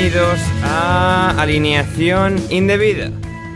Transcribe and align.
Bienvenidos 0.00 0.38
a 0.62 1.34
Alineación 1.42 2.36
Indebida. 2.50 3.10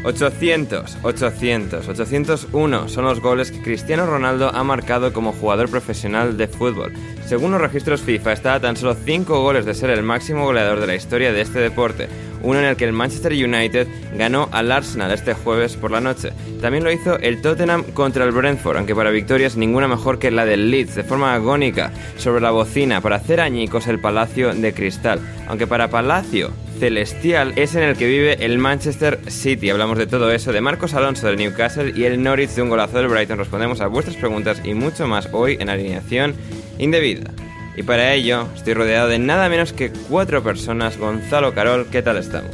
800, 0.05 0.99
800, 1.05 1.89
801 1.89 2.89
son 2.89 3.05
los 3.05 3.21
goles 3.21 3.53
que 3.53 3.63
Cristiano 3.63 4.07
Ronaldo 4.07 4.51
ha 4.53 4.65
marcado 4.65 5.13
como 5.13 5.33
jugador 5.33 5.71
profesional 5.71 6.37
de 6.37 6.49
fútbol. 6.49 6.95
Según 7.27 7.53
los 7.53 7.61
registros 7.61 8.01
FIFA, 8.01 8.33
está 8.33 8.55
a 8.55 8.61
tan 8.61 8.77
solo 8.77 8.97
5 8.97 9.41
goles 9.41 9.65
de 9.65 9.75
ser 9.75 9.91
el 9.91 10.03
máximo 10.03 10.45
goleador 10.45 10.81
de 10.81 10.89
la 10.89 10.97
historia 10.97 11.33
de 11.33 11.43
este 11.43 11.61
deporte, 11.61 12.09
uno 12.43 12.59
en 12.59 12.65
el 12.65 12.77
que 12.77 12.85
el 12.85 12.93
Manchester 12.93 13.33
United 13.33 13.87
ganó 14.17 14.49
al 14.53 14.73
Arsenal 14.73 15.11
este 15.13 15.35
jueves 15.35 15.77
por 15.77 15.91
la 15.91 16.01
noche. 16.01 16.31
También 16.61 16.85
lo 16.85 16.93
hizo 16.93 17.19
el 17.19 17.41
Tottenham 17.41 17.85
contra 17.95 18.25
el 18.25 18.33
Brentford, 18.33 18.77
aunque 18.77 18.95
para 18.95 19.11
victorias 19.11 19.57
ninguna 19.57 19.89
mejor 19.89 20.19
que 20.19 20.31
la 20.31 20.45
del 20.45 20.71
Leeds, 20.71 20.95
de 20.95 21.05
forma 21.05 21.35
agónica, 21.35 21.93
sobre 22.17 22.41
la 22.41 22.51
bocina, 22.51 23.01
para 23.01 23.17
hacer 23.17 23.41
añicos 23.41 23.87
el 23.87 24.01
Palacio 24.01 24.55
de 24.55 24.73
Cristal. 24.73 25.21
Aunque 25.49 25.67
para 25.67 25.89
Palacio 25.89 26.51
celestial 26.79 27.53
es 27.55 27.77
en 27.77 27.85
el 27.85 27.97
que 27.97 28.07
vive 28.09 28.45
el 28.45 28.59
Manchester 28.59 29.21
City. 29.29 29.71
Hablamos 29.71 29.99
de 29.99 30.07
todo 30.07 30.33
eso, 30.33 30.53
de 30.53 30.61
Marcos 30.61 30.95
Alonso 30.95 31.29
del 31.29 31.37
Newcastle 31.37 31.93
y 31.95 32.05
el 32.05 32.21
Norwich 32.23 32.51
de 32.51 32.63
un 32.63 32.71
golazo 32.71 32.99
del 32.99 33.09
Brighton. 33.09 33.39
Respondemos 33.39 33.81
a 33.81 33.87
vuestras 33.87 34.17
preguntas 34.17 34.61
y 34.65 34.75
mucho 34.75 35.07
más 35.07 35.29
hoy 35.33 35.57
en 35.61 35.69
alineación 35.69 36.35
indebida. 36.79 37.31
Y 37.77 37.83
para 37.83 38.13
ello 38.13 38.49
estoy 38.55 38.75
rodeado 38.75 39.09
de 39.09 39.19
nada 39.19 39.49
menos 39.49 39.73
que 39.73 39.91
cuatro 40.09 40.43
personas. 40.43 40.99
Gonzalo 40.99 41.55
Carol, 41.55 41.87
¿qué 41.91 42.03
tal 42.03 42.19
estamos? 42.19 42.51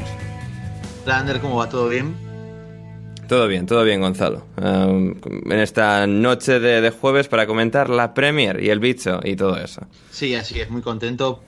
Hola 1.05 1.19
Ander, 1.19 1.41
¿cómo 1.41 1.57
va? 1.57 1.69
¿Todo 1.69 1.89
bien? 1.89 2.15
Todo 3.27 3.47
bien, 3.47 3.67
todo 3.67 3.85
bien, 3.85 4.01
Gonzalo. 4.01 4.47
Um, 4.57 5.15
en 5.51 5.59
esta 5.59 6.07
noche 6.07 6.61
de, 6.61 6.81
de 6.81 6.91
jueves 6.91 7.29
para 7.29 7.47
comentar 7.47 7.91
la 7.91 8.15
Premier 8.15 8.63
y 8.63 8.71
el 8.71 8.79
bicho 8.81 9.21
y 9.23 9.37
todo 9.37 9.57
eso. 9.59 9.83
Sí, 10.11 10.35
así 10.35 10.61
es, 10.61 10.71
muy 10.71 10.81
contento. 10.83 11.43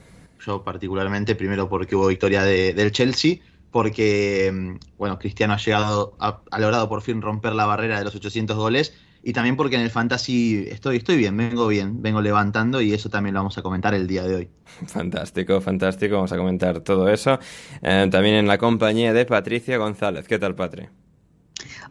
Yo 0.45 0.63
particularmente, 0.63 1.33
primero 1.35 1.69
porque 1.69 1.95
hubo 1.95 2.07
victoria 2.07 2.43
de- 2.43 2.73
del 2.73 2.91
Chelsea, 2.91 3.37
porque, 3.71 4.51
mm, 4.53 4.75
bueno, 4.97 5.17
Cristiano 5.17 5.53
ha 5.53 5.57
llegado, 5.57 6.15
ha, 6.19 6.41
ha 6.51 6.59
logrado 6.59 6.87
por 6.89 7.01
fin 7.01 7.21
romper 7.21 7.53
la 7.53 7.65
barrera 7.65 7.97
de 7.97 8.05
los 8.05 8.13
800 8.15 8.57
goles, 8.57 8.93
y 9.23 9.33
también 9.33 9.55
porque 9.55 9.75
en 9.75 9.83
el 9.83 9.91
Fantasy 9.91 10.65
estoy, 10.69 10.97
estoy 10.97 11.17
bien, 11.17 11.37
vengo 11.37 11.67
bien, 11.67 12.01
vengo 12.01 12.21
levantando, 12.21 12.81
y 12.81 12.93
eso 12.93 13.09
también 13.09 13.35
lo 13.35 13.41
vamos 13.41 13.57
a 13.57 13.61
comentar 13.61 13.93
el 13.93 14.07
día 14.07 14.23
de 14.23 14.35
hoy. 14.35 14.49
Fantástico, 14.87 15.61
fantástico. 15.61 16.15
Vamos 16.15 16.31
a 16.31 16.37
comentar 16.37 16.79
todo 16.81 17.07
eso. 17.09 17.39
Eh, 17.81 18.07
también 18.11 18.35
en 18.35 18.47
la 18.47 18.57
compañía 18.57 19.13
de 19.13 19.25
Patricia 19.25 19.77
González. 19.77 20.27
¿Qué 20.27 20.39
tal, 20.39 20.55
Patri? 20.55 20.89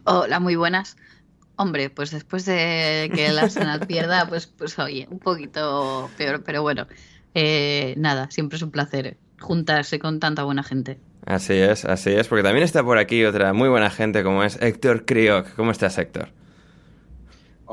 Hola, 0.03 0.39
muy 0.39 0.55
buenas. 0.55 0.97
Hombre, 1.55 1.89
pues 1.89 2.11
después 2.11 2.45
de 2.45 3.09
que 3.13 3.27
el 3.27 3.39
Arsenal 3.39 3.79
pierda, 3.87 4.27
pues, 4.27 4.47
pues 4.47 4.77
oye, 4.79 5.07
un 5.09 5.19
poquito 5.19 6.09
peor, 6.17 6.43
pero 6.43 6.61
bueno, 6.63 6.87
eh, 7.33 7.93
nada, 7.97 8.29
siempre 8.31 8.57
es 8.57 8.61
un 8.61 8.71
placer 8.71 9.17
juntarse 9.39 9.99
con 9.99 10.19
tanta 10.19 10.43
buena 10.43 10.63
gente. 10.63 10.99
Así 11.25 11.53
es, 11.53 11.85
así 11.85 12.09
es, 12.09 12.27
porque 12.27 12.43
también 12.43 12.63
está 12.63 12.83
por 12.83 12.97
aquí 12.97 13.23
otra 13.25 13.53
muy 13.53 13.69
buena 13.69 13.89
gente 13.89 14.23
como 14.23 14.43
es 14.43 14.59
Héctor 14.61 15.05
Crioc. 15.05 15.53
¿Cómo 15.55 15.71
estás, 15.71 15.97
Héctor? 15.97 16.29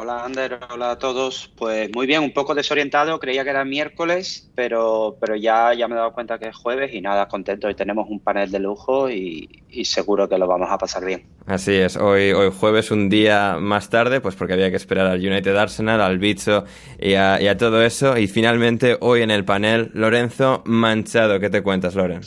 Hola 0.01 0.25
Ander, 0.25 0.61
hola 0.73 0.93
a 0.93 0.97
todos. 1.01 1.53
Pues 1.57 1.91
muy 1.93 2.07
bien, 2.07 2.23
un 2.23 2.33
poco 2.33 2.55
desorientado, 2.55 3.19
creía 3.19 3.43
que 3.43 3.51
era 3.51 3.65
miércoles, 3.65 4.49
pero, 4.55 5.17
pero 5.21 5.35
ya, 5.35 5.75
ya 5.75 5.89
me 5.89 5.97
he 5.97 5.99
dado 5.99 6.13
cuenta 6.13 6.39
que 6.39 6.47
es 6.47 6.55
jueves 6.57 6.95
y 6.95 7.01
nada, 7.01 7.27
contento. 7.27 7.67
Hoy 7.67 7.75
tenemos 7.75 8.09
un 8.09 8.21
panel 8.21 8.49
de 8.53 8.61
lujo 8.61 9.11
y, 9.11 9.49
y 9.69 9.85
seguro 9.87 10.29
que 10.29 10.39
lo 10.39 10.47
vamos 10.47 10.69
a 10.71 10.79
pasar 10.79 11.05
bien. 11.05 11.27
Así 11.47 11.75
es, 11.75 11.97
hoy, 11.97 12.31
hoy 12.31 12.53
jueves, 12.57 12.93
un 12.93 13.09
día 13.09 13.57
más 13.59 13.91
tarde, 13.91 14.21
pues 14.21 14.37
porque 14.37 14.53
había 14.53 14.71
que 14.71 14.77
esperar 14.77 15.07
al 15.09 15.19
United 15.19 15.57
Arsenal, 15.57 16.01
al 16.01 16.19
bicho 16.19 16.63
y 17.01 17.15
a, 17.15 17.43
y 17.43 17.49
a 17.49 17.57
todo 17.57 17.83
eso. 17.83 18.17
Y 18.17 18.29
finalmente, 18.29 18.99
hoy 19.01 19.23
en 19.23 19.33
el 19.33 19.45
panel, 19.45 19.91
Lorenzo 19.95 20.63
Manchado. 20.65 21.41
¿Qué 21.41 21.51
te 21.51 21.65
cuentas, 21.65 21.97
Loren? 21.97 22.21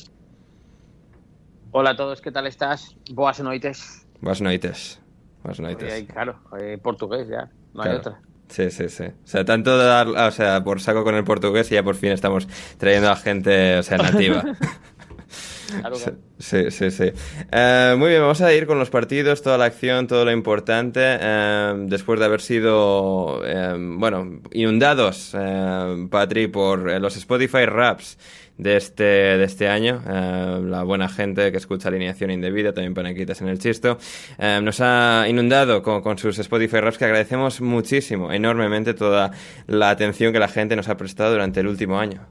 Hola 1.72 1.92
a 1.92 1.96
todos, 1.96 2.20
¿qué 2.20 2.34
tal 2.34 2.48
estás? 2.48 2.98
Boas 3.14 3.40
noites. 3.40 4.06
Buenas 4.20 4.42
noites. 4.42 4.98
Buenas 5.42 5.60
Eh, 5.60 5.64
noites. 5.64 6.04
claro, 6.12 6.36
eh, 6.60 6.78
portugués 6.84 7.28
ya, 7.30 7.50
no 7.74 7.84
hay 7.84 7.94
otra. 7.94 8.22
Sí, 8.50 8.70
sí, 8.70 8.90
sí. 8.90 9.06
O 9.06 9.28
sea, 9.28 9.46
tanto 9.46 9.78
dar, 9.78 10.08
o 10.10 10.32
sea, 10.32 10.62
por 10.64 10.82
saco 10.82 11.04
con 11.06 11.16
el 11.16 11.24
portugués 11.24 11.72
y 11.72 11.76
ya 11.76 11.84
por 11.84 11.96
fin 11.96 12.12
estamos 12.12 12.48
trayendo 12.78 13.10
a 13.10 13.16
gente, 13.16 13.78
o 13.78 13.84
sea, 13.84 13.98
nativa. 13.98 14.52
Claro, 15.68 16.00
Sí, 16.00 16.12
claro. 16.12 16.20
Sí, 16.40 16.72
sí, 16.72 16.92
sí. 16.92 17.12
Eh, 17.52 17.96
muy 17.98 18.10
bien, 18.10 18.22
vamos 18.22 18.42
a 18.42 18.54
ir 18.54 18.68
con 18.68 18.80
los 18.80 18.90
partidos, 18.90 19.42
toda 19.42 19.58
la 19.58 19.66
acción, 19.66 20.08
todo 20.08 20.26
lo 20.26 20.32
importante. 20.32 21.00
eh, 21.04 21.74
después 21.88 22.20
de 22.20 22.26
haber 22.26 22.42
sido, 22.42 23.42
eh, 23.46 23.76
bueno, 23.78 24.42
inundados, 24.52 25.36
Patri, 26.10 26.48
por 26.48 27.00
los 27.00 27.16
Spotify 27.16 27.66
Raps 27.66 28.18
de 28.62 28.78
este, 28.78 29.04
de 29.04 29.44
este 29.44 29.68
año. 29.68 30.04
eh, 30.08 30.62
la 30.64 30.84
buena 30.84 31.10
gente 31.10 31.52
que 31.52 31.58
escucha 31.58 31.90
alineación 31.90 32.30
indebida, 32.30 32.74
también 32.74 32.94
panequitas 32.94 33.42
en 33.42 33.48
el 33.48 33.58
chisto, 33.58 33.98
eh, 34.38 34.60
nos 34.62 34.80
ha 34.82 35.26
inundado 35.28 35.82
con, 35.82 36.02
con 36.04 36.20
sus 36.20 36.38
Spotify 36.38 36.80
Raps 36.80 37.00
que 37.00 37.06
agradecemos 37.06 37.60
muchísimo, 37.60 38.32
enormemente, 38.32 38.94
toda 38.94 39.32
la 39.66 39.90
atención 39.90 40.32
que 40.32 40.40
la 40.40 40.48
gente 40.48 40.76
nos 40.76 40.90
ha 40.90 40.96
prestado 40.96 41.32
durante 41.32 41.60
el 41.60 41.68
último 41.68 42.00
año. 42.00 42.28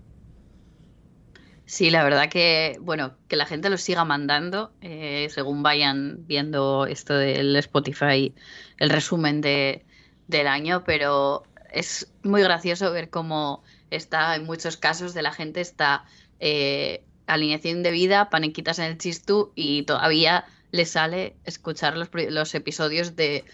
Sí, 1.64 1.90
la 1.90 2.04
verdad 2.04 2.28
que, 2.28 2.78
bueno, 2.80 3.16
que 3.26 3.36
la 3.36 3.46
gente 3.46 3.68
lo 3.68 3.76
siga 3.76 4.04
mandando 4.04 4.72
eh, 4.80 5.28
según 5.30 5.62
vayan 5.64 6.26
viendo 6.26 6.86
esto 6.86 7.14
del 7.14 7.56
Spotify, 7.56 8.34
el 8.78 8.90
resumen 8.90 9.40
de, 9.40 9.84
del 10.28 10.46
año, 10.46 10.84
pero 10.84 11.42
es 11.72 12.12
muy 12.22 12.42
gracioso 12.42 12.92
ver 12.92 13.10
cómo 13.10 13.62
está, 13.90 14.34
en 14.36 14.44
muchos 14.44 14.76
casos 14.76 15.14
de 15.14 15.22
la 15.22 15.32
gente 15.32 15.60
está 15.60 16.04
eh, 16.40 17.02
alineación 17.26 17.82
de 17.82 17.90
vida, 17.90 18.30
panequitas 18.30 18.78
en 18.78 18.86
el 18.86 18.98
chistu 18.98 19.52
y 19.54 19.84
todavía 19.84 20.44
le 20.72 20.84
sale 20.84 21.36
escuchar 21.44 21.96
los, 21.96 22.54
episodios 22.54 23.16
de 23.16 23.44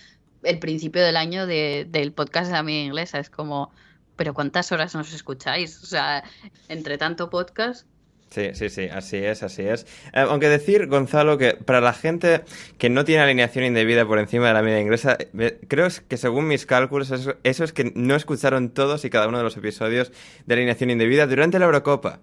el 0.42 0.58
principio 0.58 1.02
del 1.02 1.16
año 1.16 1.46
de, 1.46 1.86
del 1.88 2.12
podcast 2.12 2.46
de 2.46 2.52
la 2.52 2.60
amiga 2.60 2.84
inglesa. 2.84 3.18
Es 3.18 3.30
como, 3.30 3.70
pero 4.16 4.34
¿cuántas 4.34 4.72
horas 4.72 4.94
nos 4.94 5.12
escucháis? 5.12 5.82
O 5.82 5.86
sea, 5.86 6.24
entre 6.68 6.98
tanto 6.98 7.30
podcast. 7.30 7.86
Sí, 8.30 8.50
sí, 8.54 8.68
sí, 8.70 8.88
así 8.92 9.18
es, 9.18 9.42
así 9.42 9.62
es. 9.62 9.86
Eh, 10.12 10.20
aunque 10.20 10.48
decir, 10.48 10.88
Gonzalo, 10.88 11.38
que 11.38 11.54
para 11.54 11.80
la 11.80 11.92
gente 11.92 12.42
que 12.76 12.90
no 12.90 13.04
tiene 13.04 13.22
alineación 13.22 13.64
indebida 13.64 14.04
por 14.06 14.18
encima 14.18 14.48
de 14.48 14.54
la 14.54 14.62
media 14.62 14.80
inglesa, 14.80 15.16
creo 15.68 15.88
que 16.08 16.16
según 16.16 16.48
mis 16.48 16.66
cálculos, 16.66 17.10
eso, 17.12 17.36
eso, 17.44 17.64
es 17.64 17.72
que 17.72 17.92
no 17.94 18.16
escucharon 18.16 18.70
todos 18.70 19.04
y 19.04 19.10
cada 19.10 19.28
uno 19.28 19.38
de 19.38 19.44
los 19.44 19.56
episodios 19.56 20.12
de 20.44 20.54
alineación 20.54 20.90
indebida 20.90 21.26
durante 21.26 21.58
la 21.58 21.66
Eurocopa. 21.66 22.20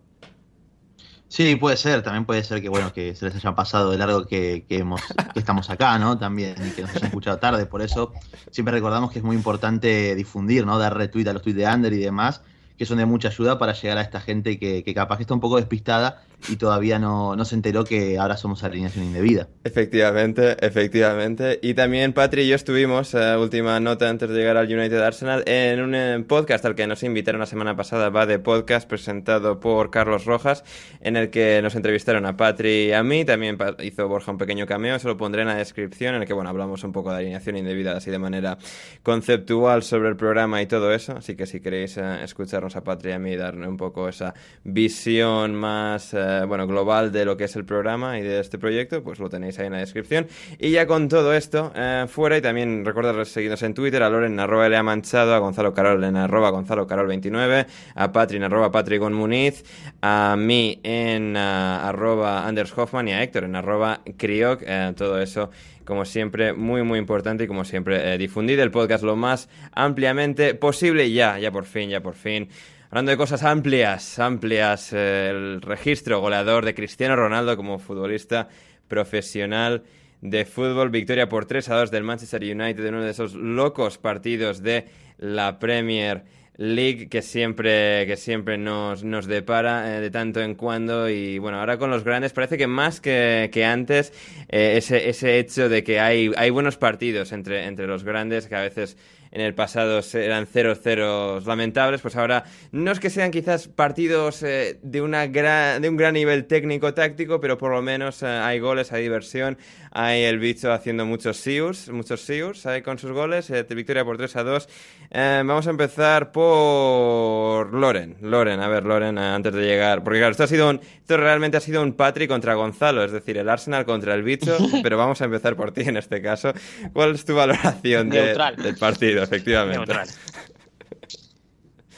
Sí, 1.33 1.56
puede 1.56 1.77
ser, 1.77 2.03
también 2.03 2.25
puede 2.25 2.44
ser 2.44 2.62
que 2.62 2.69
bueno 2.69 2.94
que 2.94 3.15
se 3.15 3.25
les 3.25 3.33
haya 3.33 3.56
pasado 3.56 3.89
de 3.89 3.97
largo 3.97 4.27
que, 4.27 4.65
que, 4.69 4.77
hemos, 4.77 5.01
que 5.33 5.39
estamos 5.39 5.68
acá, 5.71 5.97
¿no? 5.97 6.15
También, 6.15 6.53
y 6.63 6.69
que 6.75 6.83
nos 6.83 6.91
hayan 6.91 7.06
escuchado 7.06 7.39
tarde. 7.39 7.65
Por 7.65 7.81
eso 7.81 8.13
siempre 8.51 8.71
recordamos 8.71 9.12
que 9.12 9.18
es 9.18 9.25
muy 9.25 9.35
importante 9.35 10.13
difundir, 10.13 10.63
¿no? 10.63 10.77
Dar 10.77 10.95
retweet 10.95 11.27
a 11.27 11.33
los 11.33 11.41
tweets 11.41 11.57
de 11.57 11.65
Under 11.65 11.91
y 11.91 11.97
demás, 11.97 12.44
que 12.77 12.85
son 12.85 13.00
de 13.00 13.07
mucha 13.07 13.30
ayuda 13.30 13.57
para 13.57 13.74
llegar 13.74 13.97
a 13.97 14.01
esta 14.01 14.21
gente 14.21 14.59
que, 14.59 14.83
que 14.83 14.94
capaz 14.94 15.18
que 15.18 15.24
está 15.24 15.33
un 15.33 15.39
poco 15.39 15.56
despistada 15.56 16.21
y 16.48 16.57
todavía 16.57 17.00
no, 17.00 17.36
no, 17.36 17.45
se 17.45 17.56
enteró 17.56 17.84
que 17.84 18.18
ahora 18.18 18.38
somos 18.38 18.63
alineación 18.63 19.06
indebida. 19.06 19.48
Efectivamente, 19.63 20.57
efectivamente. 20.66 21.60
Y 21.62 21.74
también 21.74 22.13
Patri 22.13 22.44
y 22.44 22.48
yo 22.50 22.56
estuvimos, 22.56 23.13
uh, 23.13 23.40
última 23.40 23.80
nota 23.80 24.10
antes 24.10 24.30
de 24.30 24.36
llegar 24.36 24.57
al 24.57 24.72
United 24.72 25.00
Arsenal, 25.01 25.44
en 25.45 25.81
un 25.81 25.95
uh, 25.95 26.24
podcast 26.25 26.66
al 26.66 26.75
que 26.75 26.88
nos 26.88 27.04
invitaron 27.04 27.40
la 27.40 27.45
semana 27.45 27.75
pasada, 27.75 28.10
va 28.10 28.25
de 28.25 28.40
podcast 28.40 28.88
presentado 28.88 29.60
por 29.60 29.90
Carlos 29.92 30.25
Rojas, 30.25 30.63
en 31.01 31.18
el 31.18 31.30
que 31.30 31.62
nos 31.62 31.75
entrevistaron 31.75 32.25
a 32.25 32.38
Patri 32.38 32.88
y 32.88 32.92
a 32.94 33.04
mí, 33.04 33.25
también 33.25 33.57
hizo 33.81 34.07
Borja 34.07 34.31
un 34.31 34.38
pequeño 34.38 34.66
cameo, 34.66 35.00
se 35.00 35.07
lo 35.07 35.18
pondré 35.18 35.42
en 35.42 35.48
la 35.48 35.56
descripción, 35.56 36.16
en 36.16 36.22
el 36.22 36.28
que 36.28 36.34
bueno, 36.34 36.50
hablamos 36.50 36.84
un 36.84 36.92
poco 36.92 37.12
de 37.12 37.18
alineación 37.18 37.57
indebida 37.57 37.96
así 37.96 38.12
de 38.12 38.19
manera 38.19 38.57
conceptual 39.01 39.84
sobre 39.84 40.10
el 40.10 40.16
programa 40.16 40.62
y 40.62 40.66
todo 40.66 40.94
eso, 40.94 41.13
así 41.18 41.36
que 41.36 41.46
si 41.46 41.60
queréis 41.60 41.98
uh, 41.98 42.24
escucharnos 42.24 42.75
a 42.75 42.84
Patri 42.84 43.12
y 43.12 43.13
a 43.13 43.19
mí 43.19 43.34
y 43.34 43.38
darle 43.38 43.68
un 43.68 43.78
poco 43.78 44.07
esa 44.07 44.34
visión 44.63 45.56
más 45.56 46.13
bueno, 46.47 46.68
global 46.68 47.12
de 47.12 47.25
lo 47.25 47.38
que 47.38 47.45
es 47.45 47.56
el 47.56 47.65
programa 47.65 48.19
y 48.19 48.21
de 48.21 48.39
este 48.39 48.57
proyecto, 48.57 49.03
pues 49.03 49.19
lo 49.19 49.30
tenéis 49.30 49.59
ahí 49.59 49.68
en 49.68 49.74
la 49.74 49.80
descripción. 49.80 50.27
Y 50.59 50.71
ya 50.71 50.88
con 50.88 51.09
todo 51.09 51.33
esto 51.33 51.71
eh, 51.75 52.06
fuera, 52.07 52.38
y 52.38 52.41
también 52.41 52.85
recordad 52.85 53.24
seguirnos 53.24 53.62
en 53.63 53.74
Twitter, 53.74 54.03
a 54.03 54.09
Loren 54.09 54.39
arroba 54.39 54.69
Lea 54.69 54.83
Manchado, 54.83 55.33
a 55.33 55.39
Gonzalo 55.39 55.74
Carol 55.74 56.03
en 56.03 56.15
arroba 56.15 56.50
Gonzalo 56.50 56.88
Carol 56.88 57.07
29, 57.07 57.65
a 57.95 58.12
Patri 58.12 58.38
en 58.38 58.44
arroba 58.44 58.71
Patrigon 58.71 59.13
Muniz, 59.13 59.63
a 60.01 60.35
mí 60.38 60.80
en 60.83 61.35
uh, 61.35 61.39
arroba 61.39 62.47
Anders 62.47 62.77
Hoffman 62.77 63.07
y 63.07 63.13
a 63.13 63.24
Héctor 63.24 63.45
en 63.45 63.56
arroba 63.56 64.01
Crioc, 64.18 64.62
eh, 64.65 64.94
todo 64.95 65.21
eso 65.21 65.50
como 65.86 66.06
siempre, 66.06 66.53
muy, 66.53 66.83
muy 66.83 67.00
importante 67.00 67.44
y 67.44 67.47
como 67.47 67.65
siempre, 67.65 68.13
eh, 68.13 68.18
difundir 68.18 68.59
el 68.59 68.71
podcast 68.71 69.03
lo 69.03 69.15
más 69.15 69.50
ampliamente 69.74 70.56
posible. 70.56 71.12
Ya, 71.12 71.38
ya 71.39 71.51
por 71.51 71.65
fin, 71.65 71.89
ya 71.89 72.01
por 72.01 72.15
fin. 72.15 72.50
Hablando 72.94 73.10
de 73.10 73.18
cosas 73.18 73.42
amplias, 73.42 74.19
amplias, 74.19 74.94
eh, 74.94 75.31
el 75.31 75.63
registro 75.63 76.19
goleador 76.19 76.63
de 76.63 76.75
Cristiano 76.75 77.16
Ronaldo 77.16 77.57
como 77.57 77.80
futbolista 77.80 78.50
profesional 78.88 79.81
de 80.22 80.45
fútbol, 80.45 80.92
victoria 80.92 81.28
por 81.28 81.48
3 81.48 81.69
a 81.69 81.75
2 81.78 81.90
del 81.90 82.04
Manchester 82.04 82.44
United 82.44 82.86
en 82.86 82.94
uno 82.94 83.04
de 83.04 83.10
esos 83.10 83.34
locos 83.34 83.98
partidos 83.98 84.62
de 84.62 84.86
la 85.18 85.57
Premier 85.57 86.24
League 86.57 87.10
que 87.10 87.24
siempre, 87.24 88.06
que 88.06 88.16
siempre 88.16 88.60
nos, 88.60 89.04
nos 89.04 89.25
depara 89.25 89.98
eh, 89.98 90.00
de 90.00 90.12
tanto 90.12 90.42
en 90.42 90.54
cuando. 90.54 91.10
Y 91.10 91.39
bueno, 91.39 91.60
ahora 91.60 91.80
con 91.80 91.89
los 91.89 92.04
grandes 92.04 92.31
parece 92.31 92.60
que 92.60 92.68
más 92.68 93.01
que, 93.01 93.50
que 93.51 93.66
antes 93.66 94.13
eh, 94.50 94.75
ese, 94.78 95.10
ese 95.10 95.39
hecho 95.39 95.68
de 95.68 95.84
que 95.84 96.00
hay, 96.00 96.31
hay 96.38 96.51
buenos 96.51 96.78
partidos 96.78 97.31
entre, 97.31 97.66
entre 97.66 97.88
los 97.88 98.04
grandes 98.04 98.46
que 98.46 98.56
a 98.56 98.62
veces 98.62 98.98
en 99.33 99.41
el 99.41 99.56
pasado 99.56 100.01
eran 100.13 100.45
0-0 100.47 101.44
lamentables, 101.44 102.01
pues 102.01 102.15
ahora 102.15 102.44
no 102.71 102.91
es 102.91 103.00
que 103.00 103.09
sean 103.09 103.31
quizás 103.31 103.68
partidos 103.68 104.44
eh, 104.44 104.77
de, 104.83 105.01
una 105.01 105.25
gran, 105.25 105.81
de 105.81 105.89
un 105.89 105.97
gran 105.97 106.13
nivel 106.13 106.45
técnico-táctico, 106.45 107.41
pero 107.41 107.57
por 107.57 107.71
lo 107.71 107.81
menos 107.81 108.21
eh, 108.21 108.27
hay 108.27 108.59
goles, 108.59 108.94
hay 108.94 109.01
diversión, 109.01 109.57
hay 109.91 110.21
el 110.21 110.38
bicho 110.38 110.71
haciendo 110.71 111.07
muchos 111.07 111.38
siurs, 111.38 111.89
muchos 111.89 112.21
siurs 112.21 112.68
ahí 112.68 112.83
con 112.83 113.00
sus 113.00 113.12
goles, 113.12 113.50
eh, 113.50 113.65
victoria 113.74 114.06
por 114.06 114.18
3 114.18 114.35
a 114.35 114.44
2. 114.44 114.69
vamos 115.12 115.65
a 115.65 115.69
empezar 115.71 116.31
por 116.31 117.74
Loren, 117.74 118.18
Loren, 118.21 118.59
a 118.59 118.68
ver 118.68 118.86
Loren, 118.86 119.18
antes 119.18 119.51
de 119.51 119.65
llegar, 119.65 120.03
porque 120.03 120.19
claro, 120.19 120.31
esto 120.33 120.44
ha 120.44 120.47
sido 120.47 120.69
un, 120.69 120.79
esto 120.79 121.18
realmente 121.18 121.57
ha 121.57 121.59
sido 121.59 121.81
un 121.81 121.94
Patri 121.94 122.27
contra 122.27 122.53
Gonzalo, 122.53 123.03
es 123.03 123.12
decir, 123.12 123.39
el 123.39 123.50
Arsenal 123.50 123.83
contra 123.83 124.13
el 124.13 124.21
bicho, 124.21 124.56
pero 124.83 124.95
vamos 124.95 125.24
a 125.24 125.25
empezar 125.25 125.56
por 125.56 125.71
ti 125.71 125.81
en 125.81 125.97
este 125.97 126.21
caso. 126.21 126.53
¿Cuál 126.94 127.15
es 127.15 127.25
tu 127.25 127.33
valoración 127.33 128.12
de, 128.12 128.36
del 128.62 128.77
partido? 128.77 129.23
Efectivamente. 129.24 129.94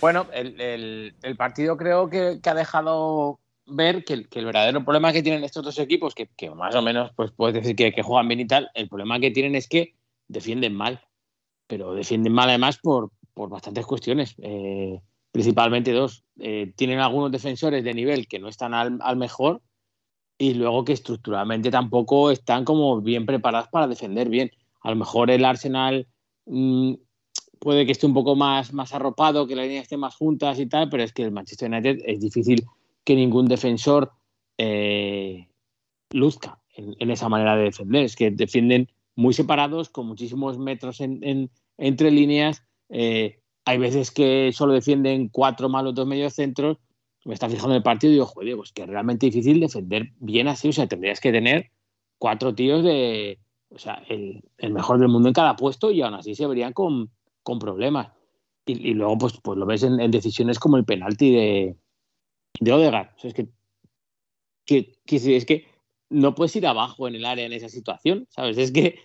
Bueno, 0.01 0.27
el, 0.33 0.60
el, 0.60 1.16
el, 1.24 1.36
partido 1.36 1.77
creo 1.77 2.10
que, 2.10 2.39
que 2.44 2.50
ha 2.50 2.54
dejado 2.54 3.39
ver 3.66 4.04
que, 4.04 4.25
que, 4.25 4.39
el 4.39 4.45
verdadero 4.45 4.83
problema 4.83 5.13
que 5.13 5.24
tienen 5.24 5.44
estos 5.44 5.63
dos 5.63 5.80
equipos, 5.80 6.13
que, 6.13 6.27
que 6.36 6.50
más 6.51 6.75
o 6.75 6.81
menos 6.81 7.12
pues 7.16 7.31
puedes 7.31 7.56
decir 7.56 7.75
que, 7.75 7.94
que, 7.94 8.04
juegan 8.04 8.27
bien 8.27 8.42
y 8.42 8.48
tal, 8.48 8.69
el 8.74 8.89
problema 8.89 9.19
que 9.19 9.31
tienen 9.31 9.56
es 9.56 9.68
que 9.68 9.95
defienden 10.27 10.75
mal, 10.75 11.01
pero 11.68 11.94
defienden 11.94 12.33
mal 12.33 12.50
además 12.50 12.77
por, 12.77 13.12
por 13.33 13.50
bastantes 13.50 13.86
cuestiones, 13.86 14.36
eh, 14.42 15.00
principalmente 15.31 15.92
dos. 15.92 16.24
Eh, 16.39 16.74
tienen 16.75 17.00
algunos 17.00 17.31
defensores 17.31 17.83
de 17.83 17.94
nivel 17.94 18.27
que 18.27 18.39
no 18.39 18.48
están 18.48 18.74
al, 18.74 19.00
al, 19.01 19.16
mejor 19.16 19.62
y 20.38 20.54
luego 20.54 20.83
que 20.83 20.94
estructuralmente 20.94 21.72
tampoco 21.72 22.31
están 22.31 22.66
como 22.66 23.01
bien 23.01 23.25
preparados 23.25 23.69
para 23.69 23.88
defender 23.88 24.30
bien. 24.30 24.51
A 24.81 24.89
lo 24.89 24.98
mejor 24.98 25.31
el 25.31 25.45
Arsenal 25.45 26.07
mmm, 26.45 26.94
puede 27.59 27.85
que 27.85 27.91
esté 27.91 28.05
un 28.05 28.13
poco 28.13 28.35
más, 28.35 28.73
más 28.73 28.93
arropado, 28.93 29.47
que 29.47 29.55
la 29.55 29.63
línea 29.63 29.81
esté 29.81 29.97
más 29.97 30.15
juntas 30.15 30.59
y 30.59 30.65
tal, 30.65 30.89
pero 30.89 31.03
es 31.03 31.13
que 31.13 31.23
el 31.23 31.31
Manchester 31.31 31.71
United 31.71 31.99
es 32.05 32.19
difícil 32.19 32.65
que 33.03 33.15
ningún 33.15 33.47
defensor 33.47 34.11
eh, 34.57 35.47
luzca 36.11 36.59
en, 36.75 37.09
esa 37.11 37.29
manera 37.29 37.55
de 37.55 37.63
defender. 37.63 38.03
Es 38.03 38.15
que 38.15 38.31
defienden 38.31 38.89
muy 39.15 39.33
separados, 39.33 39.89
con 39.89 40.07
muchísimos 40.07 40.57
metros 40.57 40.99
en, 41.01 41.23
en, 41.23 41.49
entre 41.77 42.11
líneas. 42.11 42.63
Eh, 42.89 43.39
hay 43.65 43.77
veces 43.77 44.11
que 44.11 44.51
solo 44.53 44.73
defienden 44.73 45.29
cuatro 45.29 45.69
malos 45.69 45.95
dos 45.95 46.07
medios 46.07 46.33
centros. 46.33 46.77
Me 47.23 47.33
está 47.33 47.49
fijando 47.49 47.71
en 47.71 47.77
el 47.77 47.83
partido 47.83 48.11
y 48.11 48.15
digo, 48.15 48.27
joder, 48.27 48.55
pues 48.55 48.71
que 48.71 48.83
es 48.83 48.87
realmente 48.87 49.25
difícil 49.25 49.59
defender 49.59 50.11
bien 50.19 50.47
así. 50.47 50.69
O 50.69 50.73
sea, 50.73 50.87
tendrías 50.87 51.19
que 51.19 51.31
tener 51.31 51.71
cuatro 52.17 52.53
tíos 52.53 52.83
de, 52.83 53.39
o 53.69 53.79
sea, 53.79 54.03
el, 54.09 54.43
el 54.57 54.74
mejor 54.74 55.00
del 55.00 55.09
mundo 55.09 55.29
en 55.29 55.33
cada 55.33 55.55
puesto 55.55 55.91
y 55.91 56.01
aún 56.01 56.13
así 56.13 56.35
se 56.35 56.45
verían 56.45 56.74
con, 56.74 57.09
con 57.45 57.59
problemas. 57.59 58.11
Y, 58.65 58.95
luego, 58.95 59.17
pues, 59.19 59.33
pues 59.43 59.57
lo 59.59 59.65
ves 59.67 59.83
en, 59.83 60.09
decisiones 60.09 60.57
como 60.57 60.75
el 60.77 60.85
penalti 60.85 61.31
de, 61.31 61.77
de 62.59 63.07
es 63.23 63.33
que, 63.35 63.47
que, 64.65 64.97
es 65.37 65.45
que 65.45 65.67
no 66.09 66.33
puedes 66.33 66.55
ir 66.55 66.65
abajo 66.65 67.07
en 67.07 67.13
el 67.13 67.25
área 67.25 67.45
en 67.45 67.53
esa 67.53 67.69
situación, 67.69 68.25
¿sabes? 68.31 68.57
Es 68.57 68.71
que 68.71 68.97